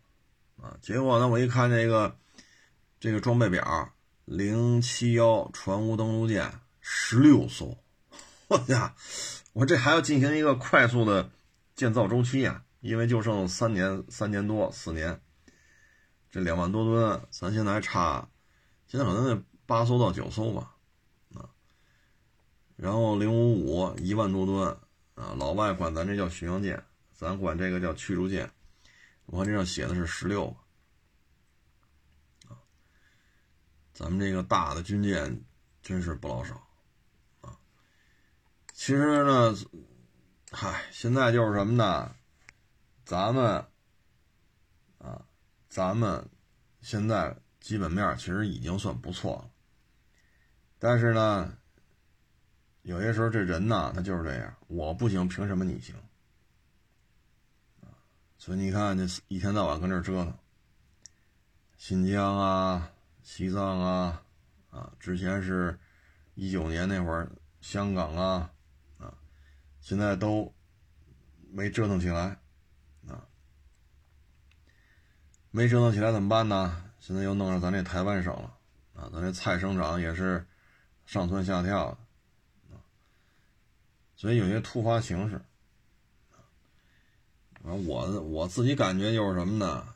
[0.64, 2.16] 啊，结果呢，我一看这个
[2.98, 3.92] 这个装备表，
[4.24, 6.50] 零七幺船坞登陆舰
[6.80, 7.76] 十六艘。
[8.48, 8.94] 我呀，
[9.52, 11.30] 我这还要进行一个快速的
[11.74, 15.20] 建造周期呀，因为就剩三年、三年多、四年，
[16.30, 18.26] 这两万多吨，咱现在还差，
[18.86, 20.76] 现在可能得八艘到九艘吧，
[21.34, 21.44] 啊，
[22.76, 24.66] 然后零五五一万多吨，
[25.14, 28.50] 啊，老外管咱这叫巡洋舰，咱管这个叫驱逐舰，
[29.26, 30.54] 我看这上写的是十六，
[33.92, 35.42] 咱们这个大的军舰
[35.82, 36.60] 真是不老少。
[38.72, 39.56] 其实呢，
[40.50, 42.14] 嗨，现在就是什么呢？
[43.04, 43.64] 咱们
[44.98, 45.24] 啊，
[45.68, 46.28] 咱们
[46.80, 49.50] 现在基本面其实已经算不错了。
[50.78, 51.56] 但是呢，
[52.82, 55.94] 有些时候这人呢，他就是这样，我不行，凭什么你行？
[58.44, 60.38] 所以你看，这一天到晚跟这折腾，
[61.78, 62.92] 新疆啊，
[63.22, 64.22] 西藏啊，
[64.68, 65.78] 啊，之前是
[66.34, 67.32] 一九年那会儿，
[67.62, 68.50] 香港啊。
[68.98, 69.14] 啊
[69.80, 70.52] 现在都
[71.52, 72.38] 没折腾起来，
[73.08, 73.24] 啊，
[75.50, 76.84] 没折腾起来怎么办呢？
[76.98, 78.58] 现在又弄上咱这台湾省了，
[78.92, 80.46] 啊，咱这蔡省长也是
[81.06, 81.96] 上蹿下跳，
[82.70, 82.76] 啊，
[84.14, 85.40] 所以有些突发形势，
[87.72, 89.86] 正，我我自己感觉就是什么呢？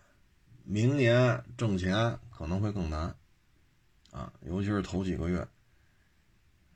[0.65, 3.15] 明年挣钱可能会更难，
[4.11, 5.41] 啊，尤其是头几个月，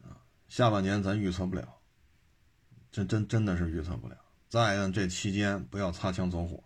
[0.03, 0.16] 啊，
[0.49, 1.68] 下半年咱预测不了。
[2.90, 4.16] 真真真的是预测不了，
[4.51, 6.62] 再呢，这期间不要擦枪走火，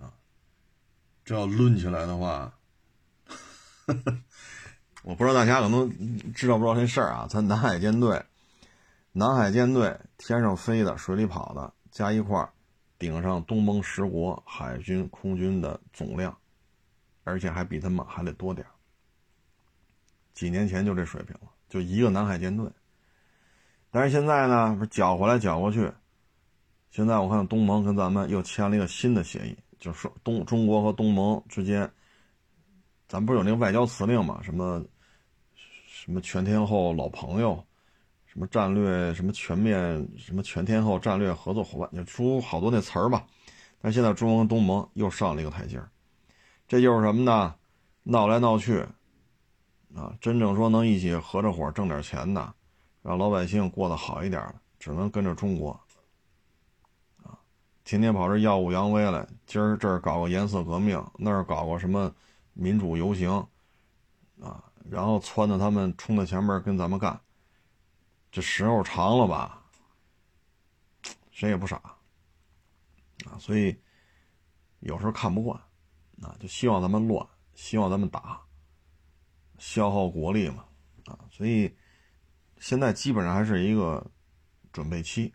[0.00, 0.14] 啊，
[1.24, 2.58] 这要抡起来的话，
[5.04, 7.28] 我不知道大家可能知道不知道这事儿啊？
[7.30, 8.24] 咱南海舰队，
[9.12, 12.52] 南海舰队天上飞的、水里跑的加一块
[13.00, 16.36] 顶上东盟十国海军、空军的总量，
[17.24, 18.64] 而且还比他们还得多点
[20.34, 22.70] 几年前就这水平了，就一个南海舰队。
[23.90, 25.90] 但是现在呢，不是搅回来搅过去。
[26.90, 31.90] 现在我看东盟跟咱们又签了一个新的协议，就是东中国和东盟之间，
[33.08, 34.42] 咱不是有那个外交辞令嘛？
[34.42, 34.84] 什么
[35.86, 37.64] 什么全天候老朋友，
[38.32, 43.26] 什么战略什么全面什么全天候战略合作伙伴，就出好多那词儿吧。
[43.80, 45.90] 但现在中东盟又上了一个台阶儿
[46.68, 47.52] 这就是什么呢？
[48.04, 48.86] 闹来闹去，
[49.96, 52.54] 啊，真正说能一起合着伙挣点钱的，
[53.02, 55.72] 让老百姓过得好一点的，只能跟着中国。
[57.24, 57.34] 啊
[57.82, 62.14] 天天跑这耀武扬威来，今儿这儿搞个颜色革命，那儿搞个什么
[62.52, 63.28] 民主游行，
[64.40, 67.18] 啊，然后撺掇他们冲在前面跟咱们干，
[68.30, 69.64] 这时候长了吧，
[71.30, 71.76] 谁也不傻，
[73.26, 73.76] 啊，所以
[74.78, 75.60] 有时候看不惯，
[76.22, 78.40] 啊，就希望咱们乱，希望咱们打，
[79.58, 80.64] 消耗国力嘛，
[81.06, 81.76] 啊，所以
[82.58, 84.10] 现在基本上还是一个
[84.72, 85.34] 准备期。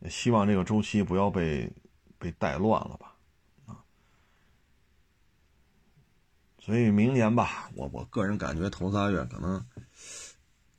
[0.00, 1.68] 也希望这个周期不要被
[2.20, 3.16] 被带乱了吧，
[3.66, 3.82] 啊，
[6.60, 9.64] 所以明年吧，我我个人感觉头仨月可能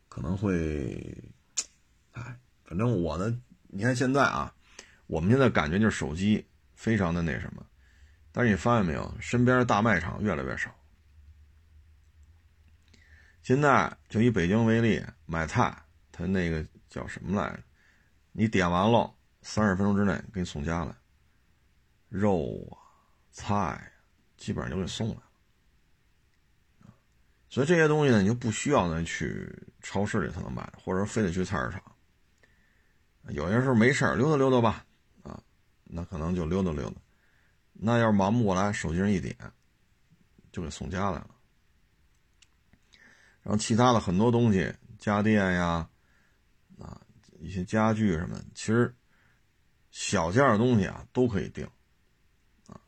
[0.09, 1.23] 可能会，
[2.11, 4.53] 哎，反正我呢，你看现在啊，
[5.07, 6.45] 我们现在感觉就是手机
[6.75, 7.65] 非常的那什么，
[8.31, 10.75] 但是你发现没有，身边的大卖场越来越少。
[13.41, 15.75] 现在就以北京为例，买菜，
[16.11, 17.63] 他那个叫什么来着？
[18.31, 20.93] 你点完了，三十分钟之内给你送家来，
[22.09, 22.77] 肉啊、
[23.31, 23.91] 菜，
[24.37, 25.23] 基本上就给送了。
[27.49, 31.81] 所以这些东西呢，你就不需要呢去超市里才能买，或者非得去菜市场。
[33.29, 34.85] 有些时候没事溜达溜达吧，
[35.23, 35.41] 啊，
[35.83, 37.01] 那可能就溜达溜达。
[37.73, 39.35] 那要是忙不过来，手机上一点，
[40.51, 41.35] 就给送家来了。
[43.41, 45.89] 然后其他的很多东西，家电呀。
[46.77, 47.01] 啊
[47.41, 48.93] 一些家具什么，其实
[49.91, 51.65] 小件的东西啊都可以定，
[52.67, 52.79] 啊，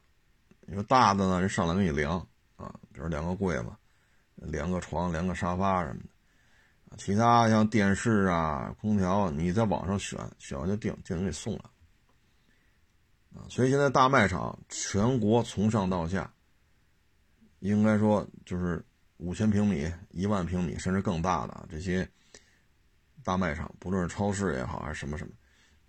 [0.68, 2.20] 你说大的呢，人上来给你量
[2.58, 3.72] 啊，比如量个柜子，
[4.42, 6.02] 连个床，连个沙发什么
[6.90, 11.72] 的，其他像电视啊、空调，你在网上选，选完就定，就能给送了，
[13.36, 16.34] 啊，所以现在大卖场全国从上到下，
[17.60, 18.86] 应该说就是
[19.18, 22.10] 五千平米、一万平米甚至更大的这些。
[23.24, 25.34] 大卖场，不论是超市也好，还是什么什么，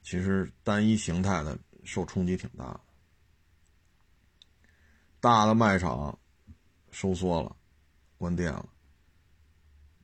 [0.03, 2.81] 其实单一形态的受冲击挺大的。
[5.19, 6.19] 大的卖场
[6.91, 7.57] 收缩了，
[8.23, 8.68] 关店了，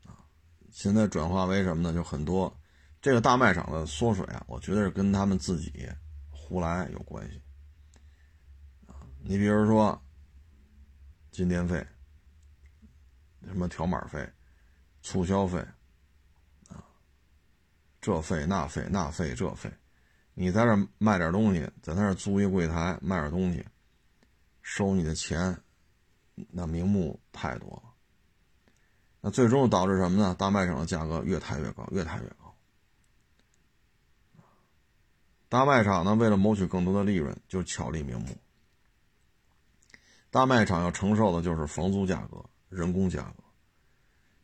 [0.05, 0.27] 啊，
[0.73, 1.95] 现在转化为什么呢？
[1.95, 2.53] 就很多
[3.01, 5.89] 这个大卖场的缩水啊，我觉得是跟他们自己
[6.29, 7.41] 胡来有关系。
[8.89, 10.03] 啊，你比如说
[11.31, 11.87] 进店费、
[13.47, 14.29] 什么条码费、
[15.01, 15.61] 促销费。
[16.69, 16.83] 啊
[18.01, 19.71] 这费那费那费这费，
[20.35, 23.64] 你在这卖点东西，在那租一柜台卖点东西，
[24.62, 25.57] 收你的钱，
[26.51, 27.88] 那名目太多了。
[29.21, 30.35] 那最终导致什么呢？
[30.39, 32.55] 大卖场的价格越抬越高，越抬越高。
[35.49, 38.37] 大卖场呢，为了谋取更多的利润，就巧立名目。
[40.31, 43.45] 大卖场要承受的就是房租价格、人工价格。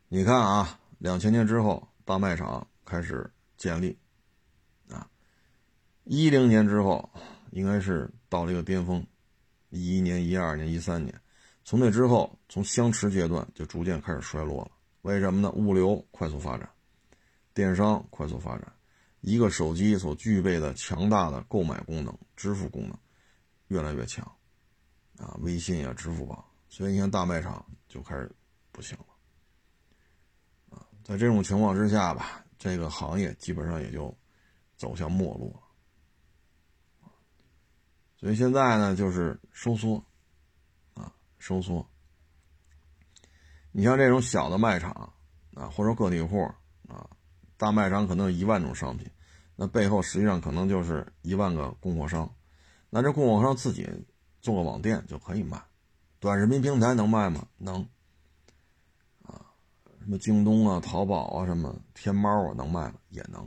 [0.09, 3.31] 你看啊，两千年之后，大卖场开始。
[3.57, 3.97] 建立，
[4.91, 5.09] 啊，
[6.03, 7.09] 一零年之后，
[7.53, 9.07] 应该是到了一个巅峰，
[9.71, 11.19] 一一年、一二年、一三年，
[11.65, 14.71] 从那之后，从相持阶段就逐渐开始衰落了。
[15.01, 15.51] 为什么呢？
[15.53, 16.71] 物流快速发展，
[17.53, 18.73] 电商快速发展，
[19.21, 22.99] 一个手机所具备的强大的购买功能、支付功能
[23.69, 24.25] 越来越强，
[25.19, 28.31] 啊，微信啊、支付宝，所以你看大卖场就开始
[28.71, 32.45] 不行了，啊，在这种情况之下吧。
[32.57, 34.17] 这个行业基本上也就
[34.75, 35.51] 走向没落
[37.03, 37.11] 了，
[38.17, 40.03] 所以现在呢就是收缩，
[41.45, 41.87] 收缩。
[43.71, 45.13] 你像这种小的卖场
[45.55, 46.43] 啊，或者个体户
[46.89, 47.07] 啊，
[47.59, 49.07] 大卖场可能有一万种商品，
[49.55, 52.35] 那背后实际上可能就是一万个供货商，
[52.89, 53.87] 那这供货商自己
[54.41, 55.63] 做个网店就可以卖，
[56.19, 57.47] 短视频平台能卖吗？
[57.59, 57.87] 能。
[60.01, 62.95] 什么京东啊、淘宝啊、什么天猫啊，能卖吗？
[63.11, 63.47] 也能。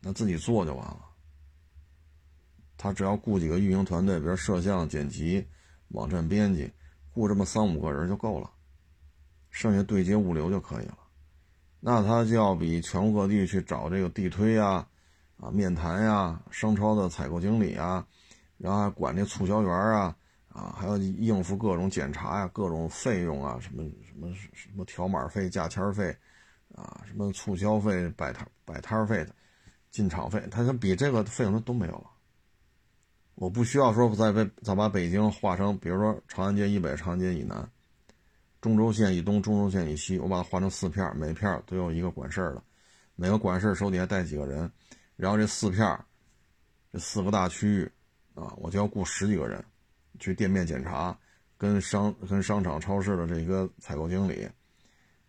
[0.00, 1.04] 那自己做就完了。
[2.76, 5.44] 他只要雇几个运营团队，比如摄像、剪辑、
[5.94, 6.70] 网站编辑，
[7.12, 8.50] 雇这么三五个人就够了，
[9.50, 10.98] 剩下对接物流就可以了。
[11.78, 14.86] 那他就要比全国各地去找这个地推呀、
[15.36, 18.04] 啊面谈呀、商超的采购经理啊，
[18.58, 20.16] 然后还管这促销员啊，
[20.48, 26.16] 啊还要应付各种检查呀、各种费用啊，什么什么什么条码费、价签费，
[26.74, 29.34] 啊什么促销费、摆摊摆摊费的
[29.90, 32.10] 进场费，他想比这个费用他都没有了。
[33.36, 37.68] 我不需要说再被再把北京划成，比如说长安街以北、长安街以南、
[38.60, 42.62] 中轴线以东、中轴线以西，我把它划成四片，每片都有一个管事儿的，
[43.16, 44.70] 每个管事儿手底下带几个人，
[45.16, 45.98] 然后这四片
[46.92, 47.90] 这四个大区域
[48.34, 49.62] 啊，我就要雇十几个人
[50.20, 51.18] 去店面检查，
[51.58, 54.48] 跟商跟商场、超市的这个采购经理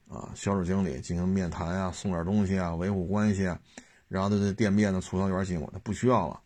[0.07, 3.59] 啊、销售经理进行面谈啊，送点东西啊，维护关系啊，
[4.07, 6.39] 然后他这店面的促销员进我，他不需要了。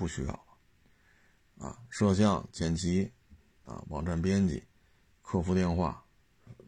[0.00, 3.12] 不需要了，啊，摄像、剪辑，
[3.66, 4.64] 啊，网站编辑，
[5.20, 6.02] 客服电话，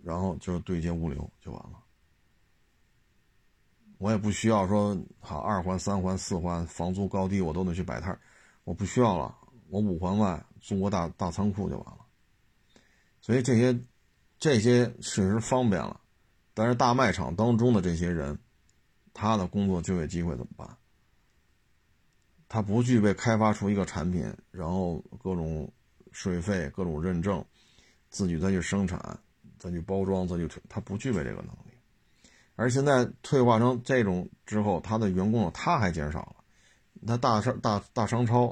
[0.04, 1.82] 然后就是对接物流就完了。
[3.96, 8.20] 我也不需要说好二环、三环、四环房租高低我都得去摆摊
[8.64, 9.34] 我不需要了，
[9.70, 12.04] 我五环外租个大大仓库就完了。
[13.22, 13.80] 所以这些
[14.38, 15.98] 这些确实方便了，
[16.52, 18.38] 但是大卖场当中的这些人，
[19.14, 20.76] 他的工作就业机会怎么办？
[22.52, 25.72] 它不具备开发出一个产品，然后各种
[26.10, 27.42] 税费、各种认证，
[28.10, 29.18] 自己再去生产、
[29.58, 31.72] 再去包装、再去推，它不具备这个能力。
[32.54, 36.44] 而现在退化成这种之后，他的员工他还减少了。
[37.06, 38.48] 他大商大大商超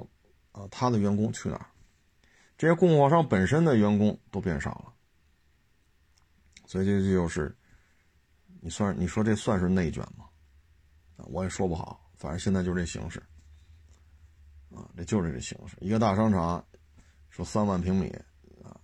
[0.52, 1.66] 啊，他的员工去哪儿？
[2.56, 4.94] 这些供货商本身的员工都变少了。
[6.64, 7.54] 所以这就是
[8.62, 10.24] 你算你说这算是内卷吗？
[11.26, 13.22] 我也说不好，反正现在就这形式。
[14.74, 15.76] 啊，这就是这形式。
[15.80, 16.64] 一个大商场，
[17.28, 18.08] 说三万平米
[18.62, 18.78] 啊，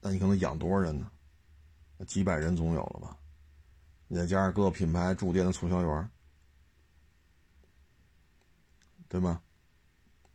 [0.00, 1.10] 那你可能养多少人呢？
[2.06, 3.16] 几百人总有了吧？
[4.06, 6.10] 你再加上各个品牌驻店的促销员，
[9.08, 9.42] 对吧？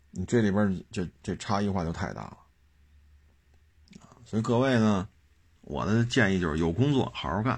[0.10, 2.38] 你这里边这这差异化就太大了
[4.02, 4.18] 啊！
[4.26, 5.08] 所以各位呢，
[5.62, 7.54] 我的建议就是有工作好好干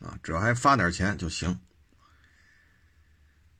[0.00, 1.60] 啊，只要还发点钱就行。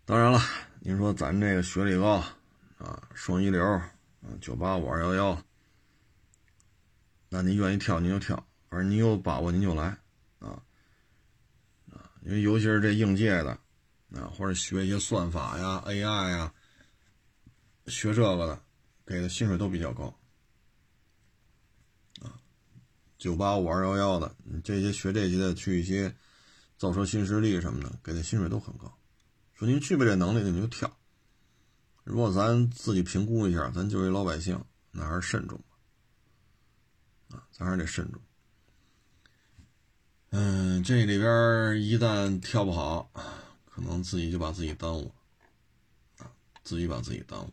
[0.04, 0.40] 当然了。
[0.84, 2.20] 您说咱这个学历高
[2.76, 3.94] 啊，双一流啊，
[4.40, 5.40] 九八五二幺幺，
[7.28, 9.96] 那您愿意跳您就跳，反正你有把握您就来
[10.40, 10.60] 啊
[11.92, 12.10] 啊！
[12.22, 13.52] 因为尤其是这应届的
[14.10, 16.52] 啊，或者学一些算法呀、AI 呀，
[17.86, 18.60] 学这个的，
[19.06, 20.12] 给的薪水都比较高
[22.22, 22.34] 啊。
[23.18, 26.12] 九八五二幺幺的，你这些学这些的去一些
[26.76, 28.92] 造车新势力什么的，给的薪水都很高。
[29.62, 30.90] 说您具备这能力，你就跳。
[32.02, 34.60] 如果咱自己评估一下，咱就是老百姓，
[34.90, 35.56] 那还是慎重
[37.30, 38.20] 啊，咱还是得慎重。
[40.30, 43.08] 嗯，这里边一旦跳不好，
[43.70, 45.14] 可能自己就把自己耽误
[46.18, 46.26] 啊，
[46.64, 47.52] 自己把自己耽误。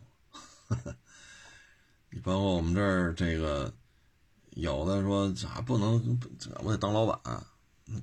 [2.09, 3.71] 你 包括我们这儿这个，
[4.55, 6.19] 有的说咋不能，
[6.63, 7.43] 我得当老板，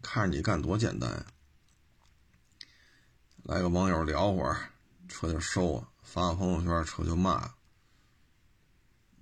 [0.00, 1.26] 看着你干多简单呀。
[3.48, 4.72] 来个网友聊会儿，
[5.06, 7.54] 车就收啊；发个朋友圈，车就骂。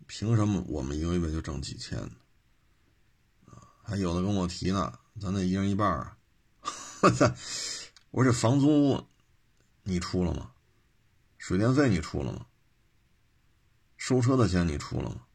[0.06, 2.10] 凭什么我们一个月就挣几千？
[3.82, 6.16] 还有的跟我提呢，咱得一人一半啊！
[7.02, 7.30] 我操！
[8.12, 9.06] 我说这房租
[9.82, 10.52] 你出了吗？
[11.36, 12.46] 水电费你出了吗？
[13.98, 15.26] 收车的钱你出了吗？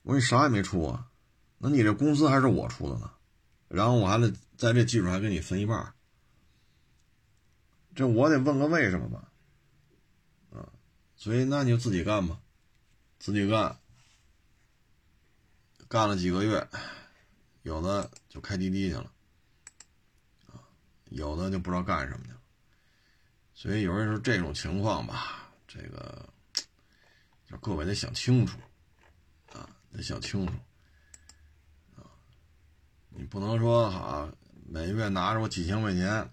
[0.00, 1.10] 我说你啥也没出啊，
[1.58, 3.12] 那你这工资还是我出的呢？
[3.68, 5.93] 然后我还得在这基础还给你分一半。
[7.94, 9.30] 这我得问个为什么吧，
[10.50, 10.72] 啊，
[11.14, 12.40] 所以那你就自己干吧，
[13.20, 13.78] 自己干，
[15.86, 16.68] 干了几个月，
[17.62, 19.12] 有的就开滴滴去了，
[20.48, 20.58] 啊，
[21.04, 22.40] 有的就不知道干什么去了，
[23.54, 26.28] 所以有人说这种情况吧，这个
[27.48, 28.58] 就各位得想清楚，
[29.52, 30.52] 啊，得想清楚，
[31.96, 32.10] 啊，
[33.10, 34.28] 你不能说哈，
[34.66, 36.28] 每月拿着我几千块钱。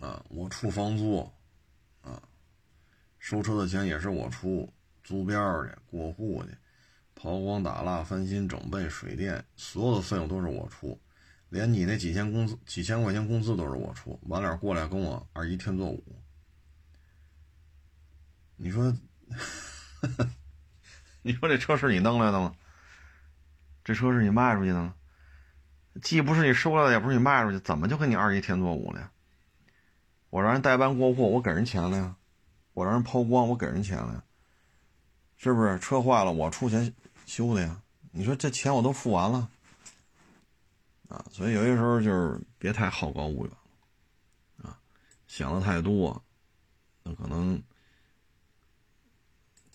[0.00, 1.30] 啊，我出房租，
[2.02, 2.20] 啊，
[3.18, 4.72] 收车的钱也是我出，
[5.04, 6.56] 租标去、过户去、
[7.14, 10.98] 抛光打蜡、翻新整备、水电，所有的费用都是我出，
[11.50, 16.02] 连你那几千工资、几千块钱工资都是我出，完了过来跟我二姨天作五，
[18.56, 18.96] 你说，
[21.22, 22.54] 你说这车是你弄来的吗？
[23.84, 24.94] 这车是你卖出去的吗？
[26.00, 29.10] 既不是你收来的，也不是你卖出去，怎么就跟你二姨天作五了呀？
[30.30, 32.14] 我让人代办过户，我给人钱了呀；
[32.72, 34.24] 我让人抛光，我给人钱了呀。
[35.36, 36.94] 是不是车坏了，我出钱
[37.26, 37.82] 修的呀？
[38.12, 39.48] 你说这钱我都付完了
[41.08, 43.50] 啊，所以有些时候就是别太好高骛远
[44.62, 44.78] 啊，
[45.26, 46.22] 想的太多，
[47.02, 47.60] 那可能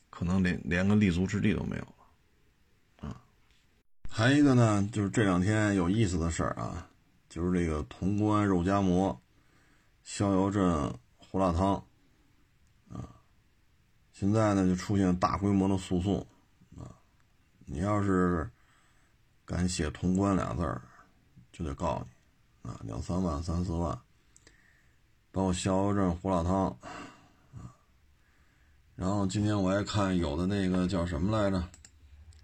[0.09, 3.21] 可能连连个立足之地都没有了啊。
[4.09, 6.87] 还一个呢，就是这两天有意思的事儿啊，
[7.27, 9.19] 就是这个潼关肉夹馍、
[10.05, 11.73] 逍遥镇胡辣汤。
[12.87, 13.09] 啊
[14.13, 16.25] 现在呢，就出现大规模的诉讼，
[16.77, 16.87] 啊，
[17.65, 18.49] 你要是
[19.43, 20.81] 敢写“潼关”俩字儿，
[21.51, 22.07] 就得告
[22.61, 23.99] 你，啊，两三万、三四万。
[25.33, 26.67] 包括逍遥镇胡辣汤，
[27.57, 27.75] 啊，
[28.95, 31.59] 然后今天我还看有的那个叫什么来着，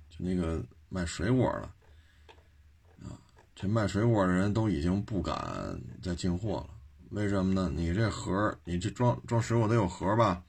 [0.10, 3.16] 就那个卖水果的，啊，
[3.56, 6.70] 这卖水果的人都已经不敢再进货了，
[7.12, 7.70] 为什么呢？
[7.76, 10.44] 你这盒，你这装装水果得有盒吧？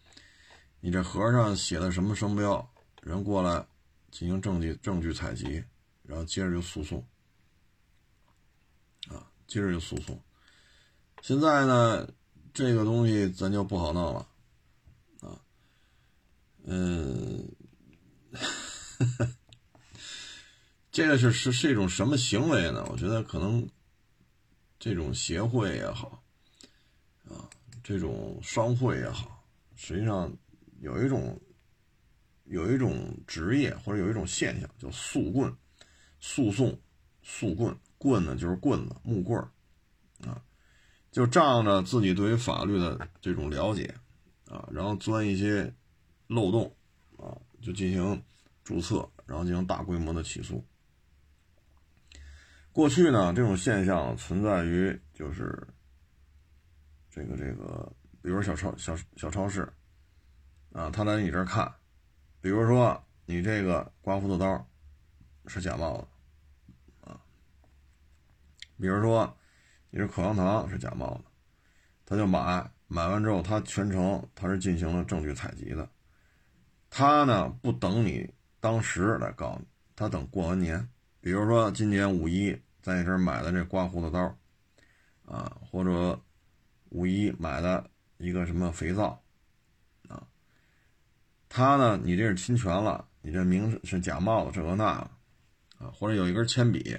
[0.80, 2.72] 你这盒上写的什么商标？
[3.02, 3.66] 人过来
[4.12, 5.64] 进行证据证据采集，
[6.04, 7.04] 然后接着就诉讼，
[9.08, 10.22] 啊，接着就诉讼。
[11.20, 12.08] 现在呢，
[12.54, 14.28] 这个东西咱就不好弄了，
[15.20, 15.40] 啊，
[16.64, 17.44] 嗯，
[20.92, 22.86] 这个是是是一种什么行为呢？
[22.88, 23.68] 我觉得可能
[24.78, 26.21] 这种协会也好，
[27.82, 30.32] 这种商会也好，实际上。
[30.80, 31.40] 有一种，
[32.42, 35.56] 有一种职业或者有一种现象叫诉棍，
[36.18, 36.76] 诉讼，
[37.22, 39.48] 诉棍，棍呢就是棍子，木棍儿，
[40.28, 40.42] 啊，
[41.12, 43.94] 就仗着自己对于法律的这种了解，
[44.48, 45.72] 啊，然后钻一些
[46.26, 46.74] 漏洞，
[47.16, 48.20] 啊，就进行
[48.64, 50.66] 注册，然后进行大规模的起诉。
[52.72, 55.64] 过去呢，这种现象存在于就是
[57.14, 57.92] 这个这个，
[58.22, 59.70] 比如小超小小超市。
[60.72, 61.70] 啊，他来你这儿看，
[62.40, 64.66] 比如说你这个刮胡子刀
[65.46, 67.20] 是假冒的，啊，
[68.80, 69.36] 比如说
[69.90, 71.24] 你这口香糖是假冒的，
[72.06, 75.86] 他就买，买完之后他全程他是进行了证据采集的，
[76.88, 80.88] 他呢不等你当时来告你，他等过完年，
[81.20, 84.34] 比如说今年五一在你这儿买的这刮胡子刀，
[85.26, 86.18] 啊，或者
[86.92, 89.20] 五一买的一个什么肥皂。
[90.08, 90.22] 啊
[91.54, 92.00] 他呢？
[92.02, 96.96] 你这是侵权了，你这名是假冒的，这个那个，啊，或者有一根铅笔，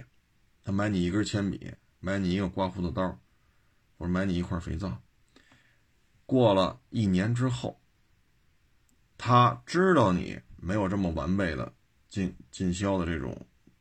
[0.63, 3.17] 他买你一根铅笔，买你一个刮胡子刀，
[3.97, 4.95] 或者买你一块肥皂。
[6.27, 7.79] 过了一年之后，
[9.17, 11.73] 他知道你没有这么完备的
[12.09, 13.35] 进进销的这种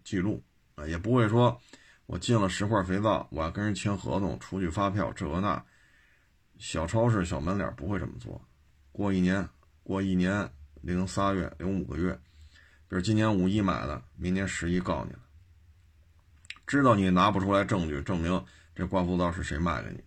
[0.05, 0.43] 记录
[0.75, 1.61] 啊，也不会说
[2.07, 5.63] 我进了十块肥皂，我要跟人签合同、出具发票，这个那。
[6.63, 8.41] 小超市、小门脸不会这么做。
[8.93, 9.47] 过一年，
[9.83, 10.49] 过一年。
[10.81, 12.13] 零仨月，零五个月，
[12.89, 15.21] 比如今年五一买的，明年十一告你了。
[16.67, 18.45] 知道你拿不出来证据证明
[18.75, 20.05] 这刮胡刀是谁卖给你的，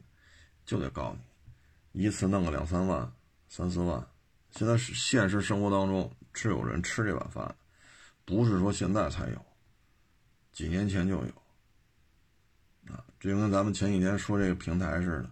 [0.65, 1.15] 就得告
[1.93, 3.09] 你，一次弄个两三万、
[3.47, 4.05] 三四万。
[4.51, 7.55] 现在是现实生活当中是有人吃这碗饭，
[8.25, 9.45] 不是说现在才有，
[10.51, 12.93] 几年前就有。
[12.93, 15.31] 啊，就跟咱们前几天说这个平台似的，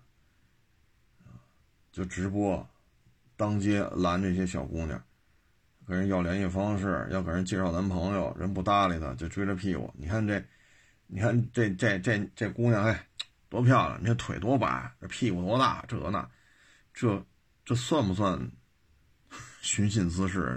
[1.93, 2.67] 就直播，
[3.37, 5.01] 当街拦这些小姑娘。
[5.85, 9.93] 跟人要联系方式，要给人介绍男朋友，人不搭理他，就追着屁股。
[9.95, 10.43] 你看这，
[11.07, 13.05] 你看这这这这姑娘，哎，
[13.47, 14.01] 多漂亮！
[14.01, 16.27] 你这腿多白，这屁股多大，这那，
[16.93, 17.23] 这
[17.65, 18.49] 这算不算
[19.61, 20.39] 寻衅滋事？
[20.39, 20.55] 这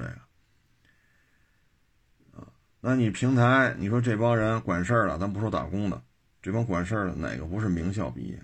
[2.39, 2.49] 个啊？
[2.81, 6.01] 那你平台，你说这帮人管事儿的，咱不说打工的，
[6.41, 8.41] 这帮管事儿的哪个不是名校毕业？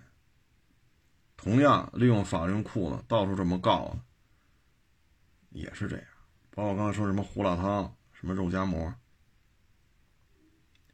[1.43, 3.99] 同样利用法律库呢，到处这么告，
[5.51, 6.07] 也是这样。
[6.53, 8.95] 包括刚才说什么胡辣汤、什么肉夹馍，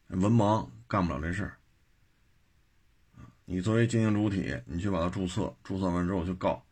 [0.06, 1.58] 文盲干不了这事儿。
[3.44, 6.64] 你作为经营主体，你去把它注册，注册完之后就告。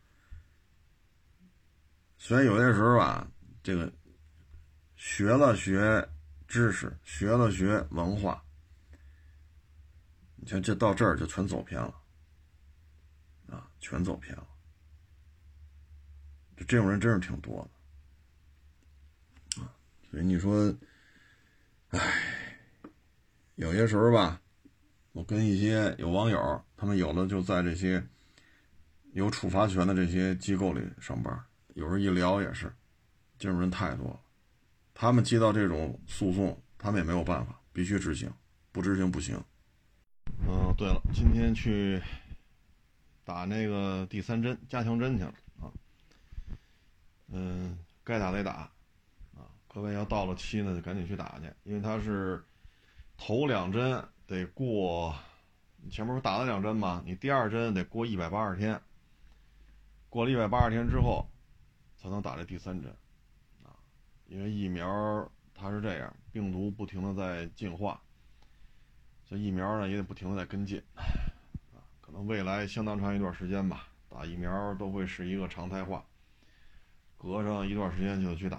[2.17, 3.29] 所以有些时候吧，
[3.61, 3.93] 这个
[4.95, 6.09] 学了学
[6.47, 8.43] 知识，学了学文化，
[10.35, 11.93] 你像这到这儿就全走偏了，
[13.87, 14.45] 全走偏了。
[16.57, 17.65] 就这种人真是挺多
[19.55, 19.63] 的。
[20.11, 20.75] 所以你说，
[21.89, 21.99] 唉，
[23.55, 24.41] 有些时候吧，
[25.13, 28.05] 我跟一些有网友，他们有的就在这些
[29.13, 31.39] 有处罚权的这些机构里上班，
[31.75, 32.69] 有时候一聊也是，
[33.39, 34.19] 这种人太多了。
[34.93, 38.29] 他们接到这种诉讼，他们也没有办法，必须执行，
[38.71, 39.41] 不执行不行。
[40.45, 42.01] 嗯，对了，今天去
[43.27, 45.67] 打那个第三针加强针去了啊。
[47.27, 48.71] 嗯，该打得打
[49.35, 49.51] 啊。
[49.67, 52.41] 各位要到了期呢，就赶紧去打去，因为他是
[53.17, 55.13] 头两针得过，
[55.75, 57.03] 你前面不打了两针吗？
[57.05, 58.79] 你第二针得过一百八十天，
[60.07, 61.29] 过了一百八十天之后
[61.97, 62.89] 才能打这第三针
[63.61, 63.75] 啊。
[64.27, 68.01] 因为疫苗它是这样，病毒不停的在进化。
[69.29, 70.81] 这疫苗呢也得不停的在跟进，
[72.25, 76.05] 未来相当长一段时间吧，打疫苗都会是一个常态化。
[77.17, 78.57] 隔上一段时间就得去打，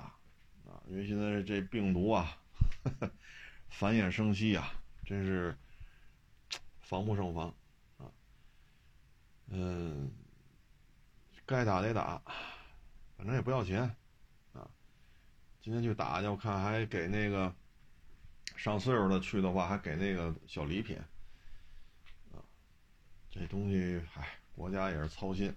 [0.67, 2.39] 啊，因为现在这病毒啊，
[3.71, 4.73] 繁衍生息啊，
[5.05, 5.57] 真是
[6.81, 7.55] 防不胜防，
[7.99, 8.11] 啊，
[9.49, 10.11] 嗯，
[11.47, 12.21] 该打得打，
[13.17, 13.83] 反正也不要钱，
[14.53, 14.69] 啊，
[15.61, 17.55] 今天去打去，我看还给那个。
[18.57, 20.99] 上岁数的去的话，还给那个小礼品，
[23.39, 25.55] 这东西，嗨，国家也是操心，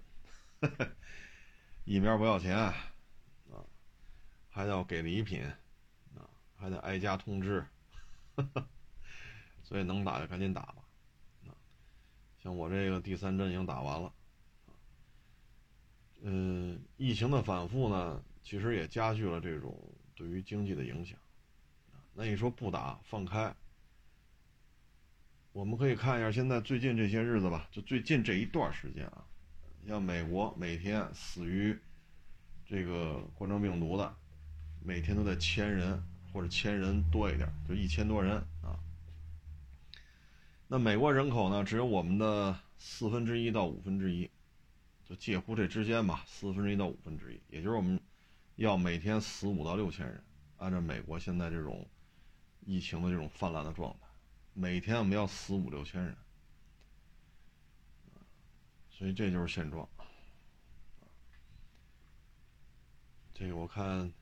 [1.84, 2.74] 疫苗不要钱，啊，
[4.48, 5.44] 还要给礼品，
[6.14, 7.66] 啊，还得挨家通知，
[9.64, 10.84] 所以能打就赶紧打吧，
[11.48, 11.50] 啊，
[12.38, 14.12] 像我这个第三针已经打完了，
[16.20, 19.76] 嗯，疫情的反复呢，其实也加剧了这种
[20.14, 21.18] 对于经济的影响。
[22.14, 23.52] 那你说不打放开，
[25.52, 29.22] 我们可以看一下现在最近这些日子吧，就最近这一段时间啊，
[29.86, 31.78] 像美国每天死于
[32.64, 34.14] 这个冠状病毒的，
[34.82, 38.80] 每天都在千人或者千人多一点，就一千多人啊。
[40.68, 44.30] 那美国人口呢，只有我们的四分之一到五分之一，
[45.04, 48.00] 就介乎这之间吧，四分之一到五分之一，也就是我们
[48.56, 50.24] 要每天死五到六千人，
[50.56, 51.86] 按照美国现在这种。
[52.64, 54.01] 疫情的这种泛滥的状态，
[54.54, 56.16] 每天我们要死五六千人，
[58.90, 59.88] 所以这就是现状。
[63.32, 64.12] 这个我看，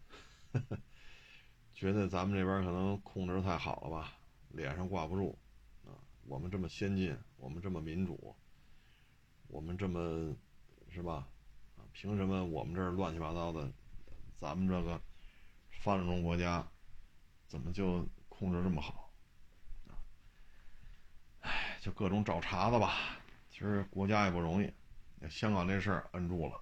[1.74, 4.12] 觉得咱们这边可能控制太好了吧，
[4.50, 5.36] 脸上挂不住
[5.84, 5.98] 啊！
[6.24, 8.34] 我们这么先进，我们这么民主，
[9.48, 10.34] 我们这么
[10.88, 11.28] 是吧？
[11.76, 13.70] 啊，凭什么我们这儿乱七八糟的，
[14.36, 15.00] 咱们这个
[15.82, 16.66] 发展中国家
[17.48, 18.06] 怎么就？
[18.40, 19.09] 控制这么好，
[21.80, 23.18] 就各种找茬子吧。
[23.50, 24.70] 其实国家也不容易，
[25.28, 26.60] 香港这事儿摁住了。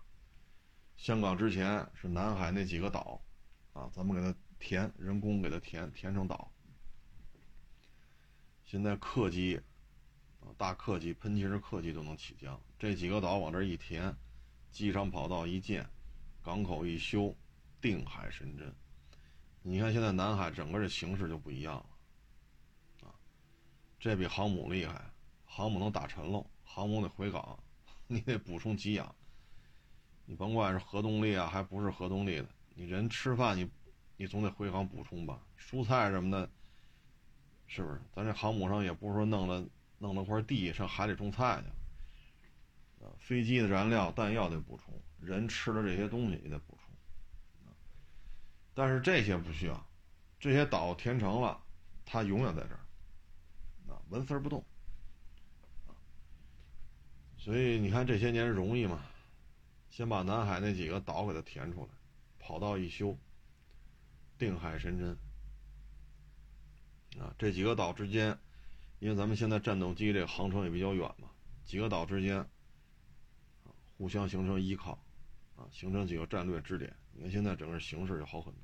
[0.96, 3.20] 香港之前是南海那几个岛，
[3.72, 6.50] 啊，咱们给它填，人工给它填，填成岛。
[8.64, 9.60] 现在客机，
[10.40, 12.60] 啊，大客机、喷气式客机都能起降。
[12.78, 14.14] 这几个岛往这一填，
[14.70, 15.88] 机场跑道一建，
[16.42, 17.36] 港口一修，
[17.80, 18.74] 定海神针。
[19.62, 21.86] 你看，现在南海整个的形势就不一样了，
[23.98, 25.10] 这比航母厉害，
[25.44, 27.58] 航母能打沉喽，航母得回港，
[28.06, 29.14] 你得补充给养，
[30.24, 33.68] 你甭管是核动力啊，还不是核动力的，你人吃饭你，
[34.16, 36.48] 你总得回港补充吧，蔬菜什么的，
[37.66, 38.00] 是不是？
[38.14, 39.66] 咱这航母上也不是说弄了
[39.98, 46.84] 弄了块地上海里种菜去，啊，飞机的燃料弹药得补充，人吃的这些东西也得补充。
[48.74, 49.86] 但是这些不需要，
[50.38, 51.60] 这些岛填成了，
[52.06, 52.80] 它永远在这儿，
[54.10, 54.64] 纹丝不动，
[57.36, 59.04] 所以你看这些年容易吗？
[59.90, 61.88] 先把南海那几个岛给它填出来，
[62.38, 63.18] 跑道一修，
[64.38, 65.18] 定海神针，
[67.18, 68.38] 啊，这几个岛之间，
[68.98, 71.30] 因为咱们现在战斗机这航程也比较远嘛，
[71.64, 74.92] 几个岛之间，啊，互相形成依靠，
[75.56, 76.94] 啊，形成几个战略支点。
[77.12, 78.62] 你看现在整个形势就好很多。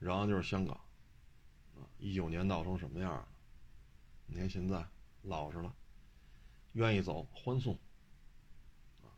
[0.00, 0.74] 然后就是香港，
[1.76, 3.28] 啊，一九年闹成什么样了？
[4.32, 4.82] 你看现在
[5.20, 5.76] 老实了，
[6.72, 7.74] 愿意走欢送，
[9.02, 9.12] 啊，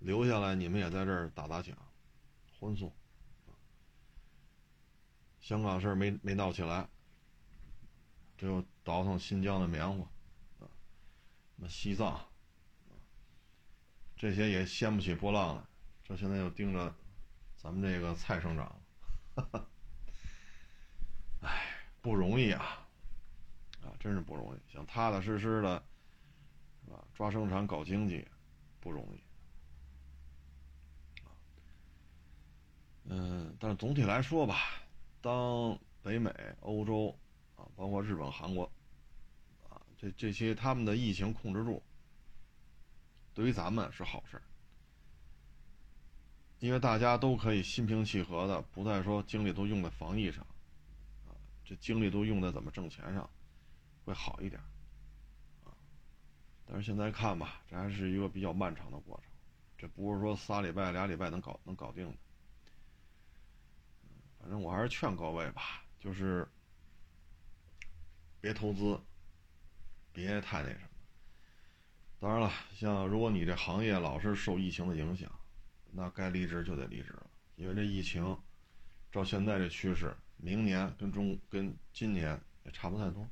[0.00, 1.76] 留下来你们也在这儿打打抢，
[2.58, 2.92] 欢送，
[5.38, 6.88] 香港事儿没没闹起来，
[8.36, 10.10] 这又倒腾新疆的棉花，
[10.58, 10.66] 啊，
[11.54, 12.20] 那西藏，
[14.16, 15.62] 这些也掀不起波浪来，
[16.02, 16.92] 这现在又盯着
[17.56, 18.82] 咱们这个蔡省长，
[19.36, 19.68] 哈哈。
[21.42, 22.81] 哎，不容易，啊，
[24.02, 24.58] 真是不容易。
[24.72, 25.80] 想踏踏实实的，
[26.84, 27.04] 是吧？
[27.14, 28.26] 抓生产、搞经济，
[28.80, 29.22] 不容易。
[33.04, 34.56] 嗯，但是总体来说吧，
[35.20, 37.16] 当北美、欧洲
[37.54, 38.64] 啊，包括日本、韩国，
[39.68, 41.80] 啊，这这些他们的疫情控制住，
[43.32, 44.42] 对于咱们是好事儿，
[46.58, 50.44] 因为大家都可以心平气和的，不再说精力都用在防疫上。
[51.28, 51.30] 啊
[51.64, 53.30] 这精力都用在怎么挣钱上，
[54.04, 54.60] 会好一点，
[56.66, 59.30] 但是现在看吧，这还是一个比较漫长的过程，
[59.78, 62.16] 这不是说仨礼拜、俩礼拜能搞能搞定的。
[64.40, 66.48] 反正我还是劝各位吧，就是
[68.40, 69.00] 别投资，
[70.12, 70.88] 别太那什么。
[72.18, 75.30] 当然了，像如果你这行业老是受疫情的影响，
[75.92, 78.36] 那该离职就得离职了，因为这疫情，
[79.12, 83.28] 照现在这趋势，明年跟中跟今年也差不太多，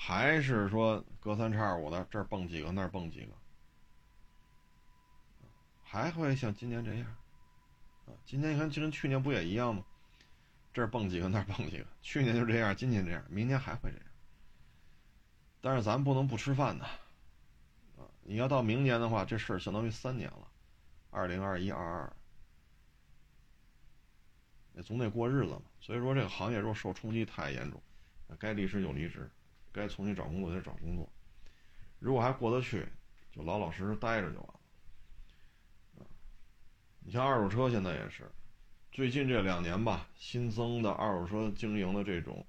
[0.00, 3.32] 还是说隔三差五的这儿蹦几个那儿蹦几个，
[5.82, 7.06] 还会像今年这样
[8.06, 8.14] 啊？
[8.24, 9.84] 今年你看，就跟去年不也一样吗？
[10.72, 14.06] 这儿蹦几个那儿蹦几个，去年就这样，今年这样，明年还会这样。
[15.60, 16.84] 但是咱不能不吃饭呐，
[17.98, 18.06] 啊！
[18.22, 20.48] 你要到明年的话，这事儿相当于三年了。
[21.10, 22.12] 二零二一二二，
[24.74, 25.62] 也总得过日子嘛。
[25.80, 27.82] 所以说，这个行业若受冲击太严重，
[28.38, 29.28] 该离职就离职，
[29.72, 31.08] 该重新找工作就找工作。
[31.98, 32.86] 如果还过得去，
[33.32, 36.06] 就老老实实待着就完了。
[37.00, 38.30] 你像二手车现在也是，
[38.92, 42.44] 最近这两年吧，新增的二手车经营的这种，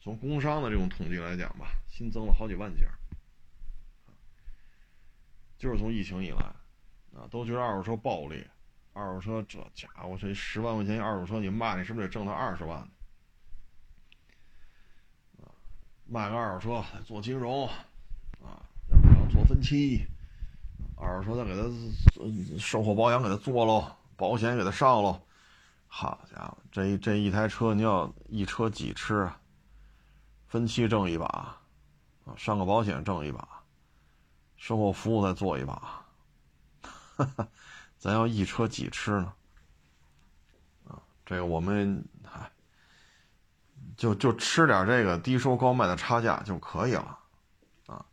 [0.00, 2.86] 从工商的这种统计来讲吧，新增了好几万家，
[5.58, 6.52] 就是从疫情以来。
[7.14, 8.42] 啊，都觉得二手车暴利，
[8.94, 12.90] 二手车这家伙这十万块钱一二手车，你卖你是不是得挣他二十万？
[16.06, 17.66] 卖个二手车做金融，
[18.42, 20.06] 啊，然后做分期，
[20.96, 25.20] 二手车再给他售后保养给他做喽，保险给他上喽，
[25.86, 29.30] 好家伙，这这一台车你要一车几吃？
[30.48, 33.48] 分期挣一把，啊，上个保险挣一把，
[34.58, 36.04] 售后服务再做一把。
[37.16, 37.48] 哈 哈
[37.96, 39.32] 咱要一车几吃呢？
[40.88, 42.50] 啊，这个我们还
[43.96, 47.18] 就就吃点这个低收高卖的差价就可以了，
[47.86, 48.04] 啊，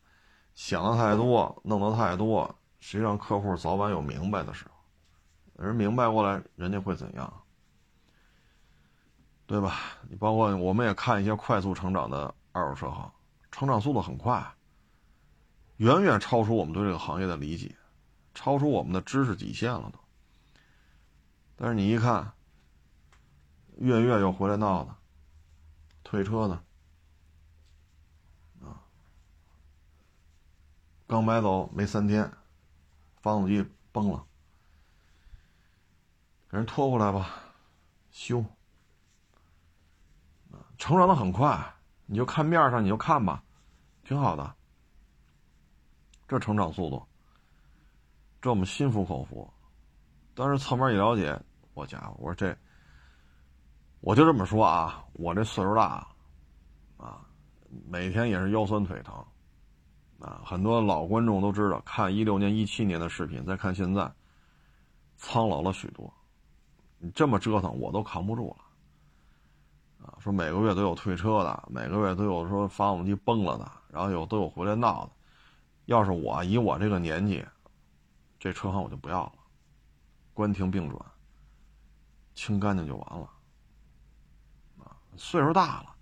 [0.54, 7.42] 想的太多，弄得太多，实际上客户早晚有明白的时候，人明白过来，人家会怎样？
[9.46, 9.80] 对吧？
[10.10, 13.12] 你包括我们也看一些快速成长的二手车行，
[13.52, 14.46] 成长速度很快，
[15.78, 17.76] 远远超出我们对这个行业的理解。
[18.36, 20.00] 超出我们的知识极限了都，
[21.58, 22.32] 但是你一看，
[23.78, 24.96] 月月又回来闹的，
[26.10, 26.56] 退车的，
[28.66, 28.82] 啊，
[31.06, 32.32] 刚买走没三天，
[33.22, 34.26] 发动机崩了，
[36.50, 37.44] 给人拖回来吧，
[38.10, 38.44] 修，
[40.80, 41.76] 成长的很快，
[42.08, 43.44] 你就看面上你就看吧，
[44.04, 44.56] 挺好的，
[46.28, 47.08] 这成长速度。
[48.42, 49.54] 这我们心服口服，
[50.34, 51.40] 但是侧面一了解，
[51.76, 52.58] 我家伙，我说这，
[54.02, 56.08] 我就这么说啊，我这岁数大，
[56.98, 57.20] 啊，
[57.88, 59.14] 每天也是腰酸腿疼，
[60.20, 64.10] 啊，很多老观众都知道，看一六年、一七年的视频，再看现在，
[65.18, 66.12] 苍老了许多。
[66.98, 75.12] 你这么折腾，我都扛不住了，啊，说每个月都有退车的，每个月都有说发动机崩了的，然后有都有回来闹的。
[75.86, 77.46] 要是我以我这个年纪，
[78.40, 79.34] 这车行我就不要了，
[80.34, 81.06] 关停并转，
[82.34, 83.30] 清干净就完了。
[85.20, 85.96] 岁数大了，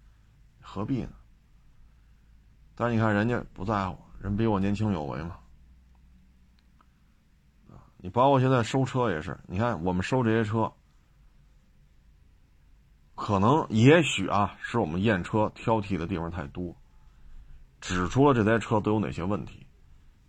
[0.61, 1.09] 何必呢？
[2.75, 5.37] 但是你看人家不在乎，人比我年轻有为嘛。
[7.97, 10.71] 你包括现在收车也是，你看我们收这些车，
[13.15, 16.75] 可能也许啊，是我们验车挑剔的地方太多，
[17.81, 19.65] 指出了这台车都有哪些问题。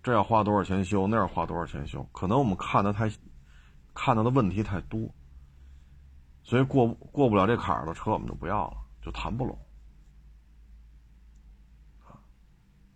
[0.03, 1.07] 这要花多少钱修？
[1.07, 2.03] 那要花多少钱修？
[2.11, 3.13] 可能我们看的太，
[3.93, 5.15] 看到的问题太多，
[6.49, 9.59] 所以过过不了这坎儿的车我们就不要了，就谈不拢，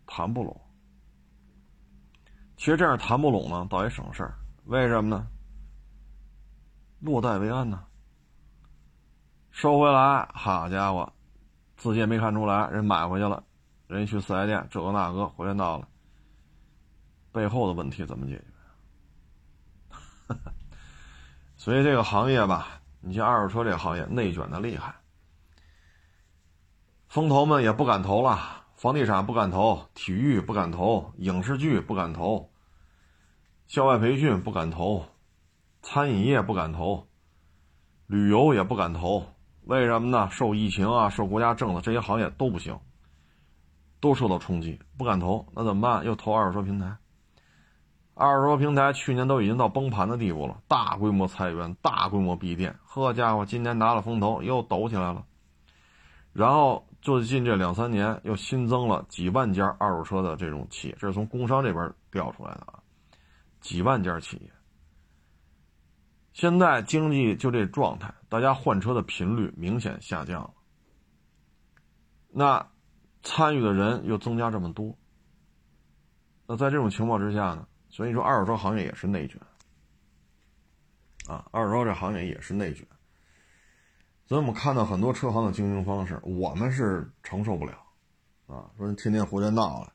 [0.07, 0.59] 谈不拢。
[2.57, 4.39] 其实这样谈不拢呢，倒也省事儿。
[4.65, 5.29] 为什么呢？
[7.01, 7.85] 落袋为安呢。
[9.51, 11.13] 收回来，好家伙，
[11.77, 13.45] 自己也没看出来，人买回去了，
[13.87, 15.87] 人去四 S 店这个那个，回来闹了。
[17.33, 18.43] 背后的问题怎么解
[20.31, 20.37] 决？
[21.59, 24.95] 所以这个行业吧，你像二手车这行业内卷的厉害，
[27.09, 32.51] 风投们也不敢投了，房地产不敢投，体育不敢投，影视剧不敢投，
[33.67, 35.05] 校外培训不敢投，
[35.83, 37.09] 餐饮业不敢投，
[38.07, 39.27] 旅游也不敢投。
[39.65, 40.29] 为什么呢？
[40.31, 42.79] 受疫情啊，受国家政策，这些行业都不行，
[44.01, 45.47] 都受到冲击，不敢投。
[45.53, 46.05] 那怎么办？
[46.05, 46.97] 又投二手车平台。
[48.15, 52.79] 二手车平台去年都已经到崩盘的地步了，大规模裁员，大规模闭店。
[52.85, 55.25] 呵家伙，今年拿了风投，又抖起来了。
[56.33, 62.81] 然后最近这两三年又新增了几万家二手车的这种企业，这是从工商这边调出来的啊，
[63.61, 64.51] 几万家企业。
[66.33, 70.51] 现在经济就这状态，大家换车的频率明显下降了。
[72.29, 72.69] 那
[73.23, 74.97] 参与的人又增加这么多，
[76.47, 77.67] 那在这种情况之下呢？
[77.93, 79.39] 所以说，二手车行业也是内卷
[81.27, 82.85] 啊，二手车这行业也是内卷。
[84.25, 87.75] 所以我们看到很多车行的经营方式，我们是承受不了
[88.47, 88.71] 啊。
[88.79, 89.93] 说天天胡去闹了，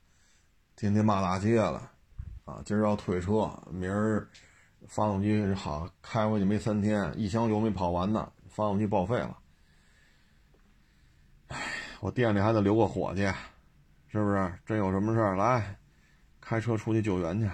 [0.75, 1.91] 天天骂大街了，
[2.45, 4.29] 啊，今儿要退车，明儿
[4.87, 9.35] 发动机好开回去没三天，一箱油没跑完呢，发动机报废了。
[11.47, 11.59] 唉，
[11.99, 13.23] 我店里还得留个伙计，
[14.07, 14.53] 是不是？
[14.67, 15.79] 真有什么事儿来，
[16.39, 17.49] 开车出去救援去。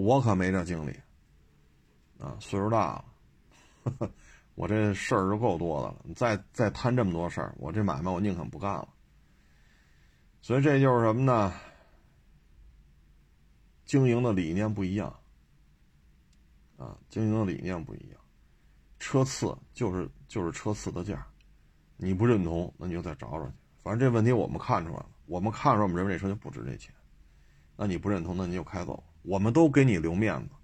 [0.00, 0.98] 我可没这精力，
[2.18, 3.04] 啊，岁数大
[3.84, 4.10] 了，
[4.54, 5.96] 我这事儿就够多的了。
[6.04, 8.88] 你再再摊这么多事儿，我这买卖我宁肯不干了。
[10.42, 11.52] 所以这就是什么呢？
[13.84, 15.14] 经营的理念不一样，
[16.76, 18.20] 啊，经营的理念不一样。
[18.98, 21.26] 车次就是就是车次的价，
[21.96, 23.52] 你不认同，那你就再找找去。
[23.82, 26.94] 反正这问题我们看出来了，我们看出来，我们认为这车就不值这钱。
[27.76, 29.02] 那你不认同，那你就开走。
[29.22, 30.54] 我们都给你留面子，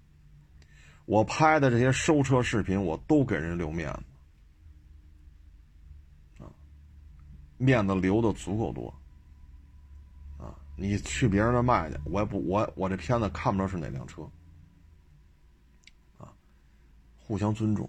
[1.05, 3.93] 我拍的这些收车视频，我都给人留面
[6.37, 6.49] 子，啊，
[7.57, 8.93] 面子留的足够多，
[10.37, 14.23] 啊，你去别人那卖去，我也不，我我这片子看不着是哪辆车，
[16.17, 16.33] 啊，
[17.15, 17.87] 互相尊重，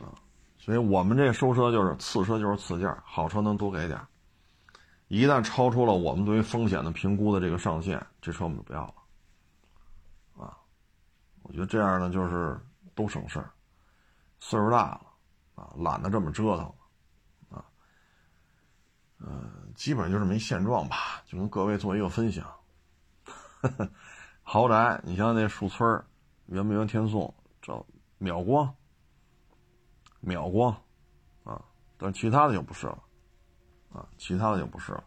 [0.00, 0.16] 啊，
[0.58, 4.00] 所以我们这收车就是次车就是次价，好车能多给点，
[5.08, 8.94] 一旦超出了我们对于风险的评估的这个上限，这车我们就不要了。
[11.42, 12.58] 我觉得这样呢，就是
[12.94, 13.50] 都省事儿，
[14.38, 15.00] 岁数大了
[15.54, 16.74] 啊，懒得这么折腾了
[17.50, 17.64] 啊，
[19.18, 22.46] 嗯，基本上就是没现状吧，就跟各位做一个分享。
[24.42, 26.04] 豪宅，你像那树村
[26.46, 27.86] 圆明园天颂，这
[28.18, 28.74] 秒光，
[30.20, 30.72] 秒光
[31.44, 31.64] 啊，
[31.96, 33.02] 但其他的就不是了
[33.92, 35.04] 啊，其他的就不是了，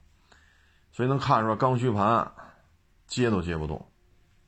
[0.91, 2.31] 所以能看出来刚需盘
[3.05, 3.91] 接都接不动，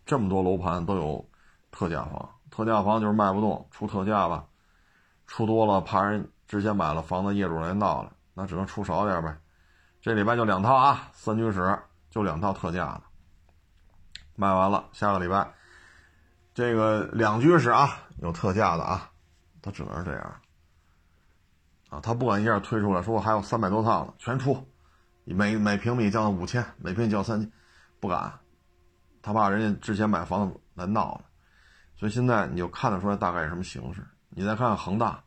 [0.05, 1.29] 这么多楼盘都有。
[1.73, 4.45] 特价房，特价房就是卖不动，出特价吧，
[5.25, 9.35] 出多了怕人之前买了房子业主来闹了，那只能出少点呗。
[9.99, 11.79] 这礼拜就两套啊，三居室
[12.11, 13.01] 就两套特价的，
[14.35, 15.51] 卖完了，下个礼拜
[16.53, 19.09] 这个两居室啊有特价的啊，
[19.61, 20.35] 他只能是这样
[21.89, 24.63] 啊，他不敢一下推出来说还有三百多套呢，全出，
[25.23, 27.51] 每每平米降到五千，每平米降三千，
[27.99, 28.39] 不敢，
[29.23, 31.21] 他怕人家之前买房子来闹了。
[32.03, 34.05] 所以现在你就看得出来大概是什么形式。
[34.27, 35.23] 你再看看恒大，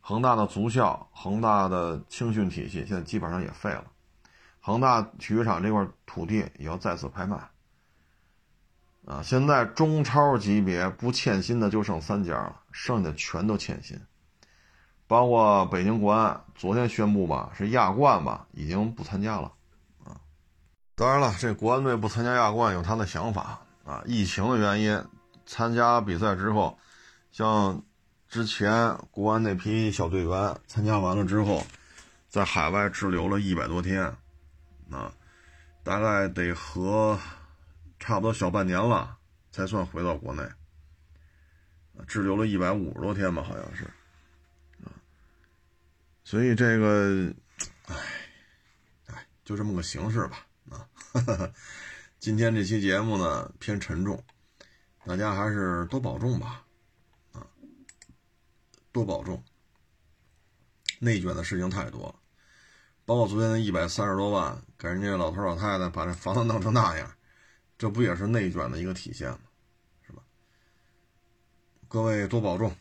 [0.00, 3.84] 恒大的足校、恒大的青训体系现在基本上也废了，
[4.60, 7.36] 恒大体育场这块土地也要再次拍卖。
[9.06, 14.00] 啊，现在中超级别不欠薪的就剩三家了，剩下的全都欠薪，
[15.08, 19.50] 包括北京国安，昨天宣布吧，是亚冠吧，已经不参加了。
[20.04, 20.14] 啊，
[20.94, 25.04] 当然了，这国安队不参加亚冠有他的想法啊，疫情的原因。
[25.46, 26.78] 参加比赛之后，
[27.32, 27.84] 像
[28.28, 31.66] 之前国安那批小队员参加完了之后，
[32.28, 34.02] 在海外滞留了一百多天，
[34.90, 35.12] 啊，
[35.82, 37.18] 大概得和
[37.98, 39.16] 差不多小半年了，
[39.52, 40.42] 才算回到国内。
[42.08, 43.84] 滞留了一百五十多天吧，好像是，
[44.82, 44.90] 啊，
[46.24, 47.32] 所以这个，
[47.86, 47.94] 唉，
[49.06, 50.88] 唉，就这么个形式吧，啊，
[52.18, 54.20] 今天这期节目呢偏沉重。
[55.06, 56.64] 大家还是多保重吧，
[57.32, 57.46] 啊，
[58.90, 59.42] 多保重。
[60.98, 62.14] 内卷的事情太多了，
[63.04, 67.14] 包括昨天那一百三十多万给人家老头老太太把这房子弄成那样，
[67.76, 69.38] 这不也是内卷的一个体现吗？
[70.06, 70.22] 是吧？
[71.88, 72.74] 各位多保重。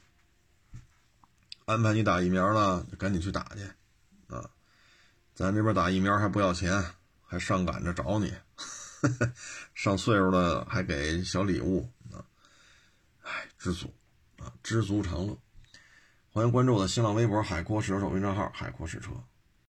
[1.66, 3.64] 安排你打疫苗了，赶紧去打去，
[4.34, 4.50] 啊，
[5.34, 6.84] 咱这边打疫苗还不要钱，
[7.26, 8.34] 还上赶着找你，
[9.76, 11.90] 上岁数的还给小礼物。
[13.34, 13.92] 哎，知足
[14.38, 15.36] 啊，知足常乐。
[16.30, 19.12] 欢迎关注我的新浪微博“海阔试车手”微账号“海阔试车”。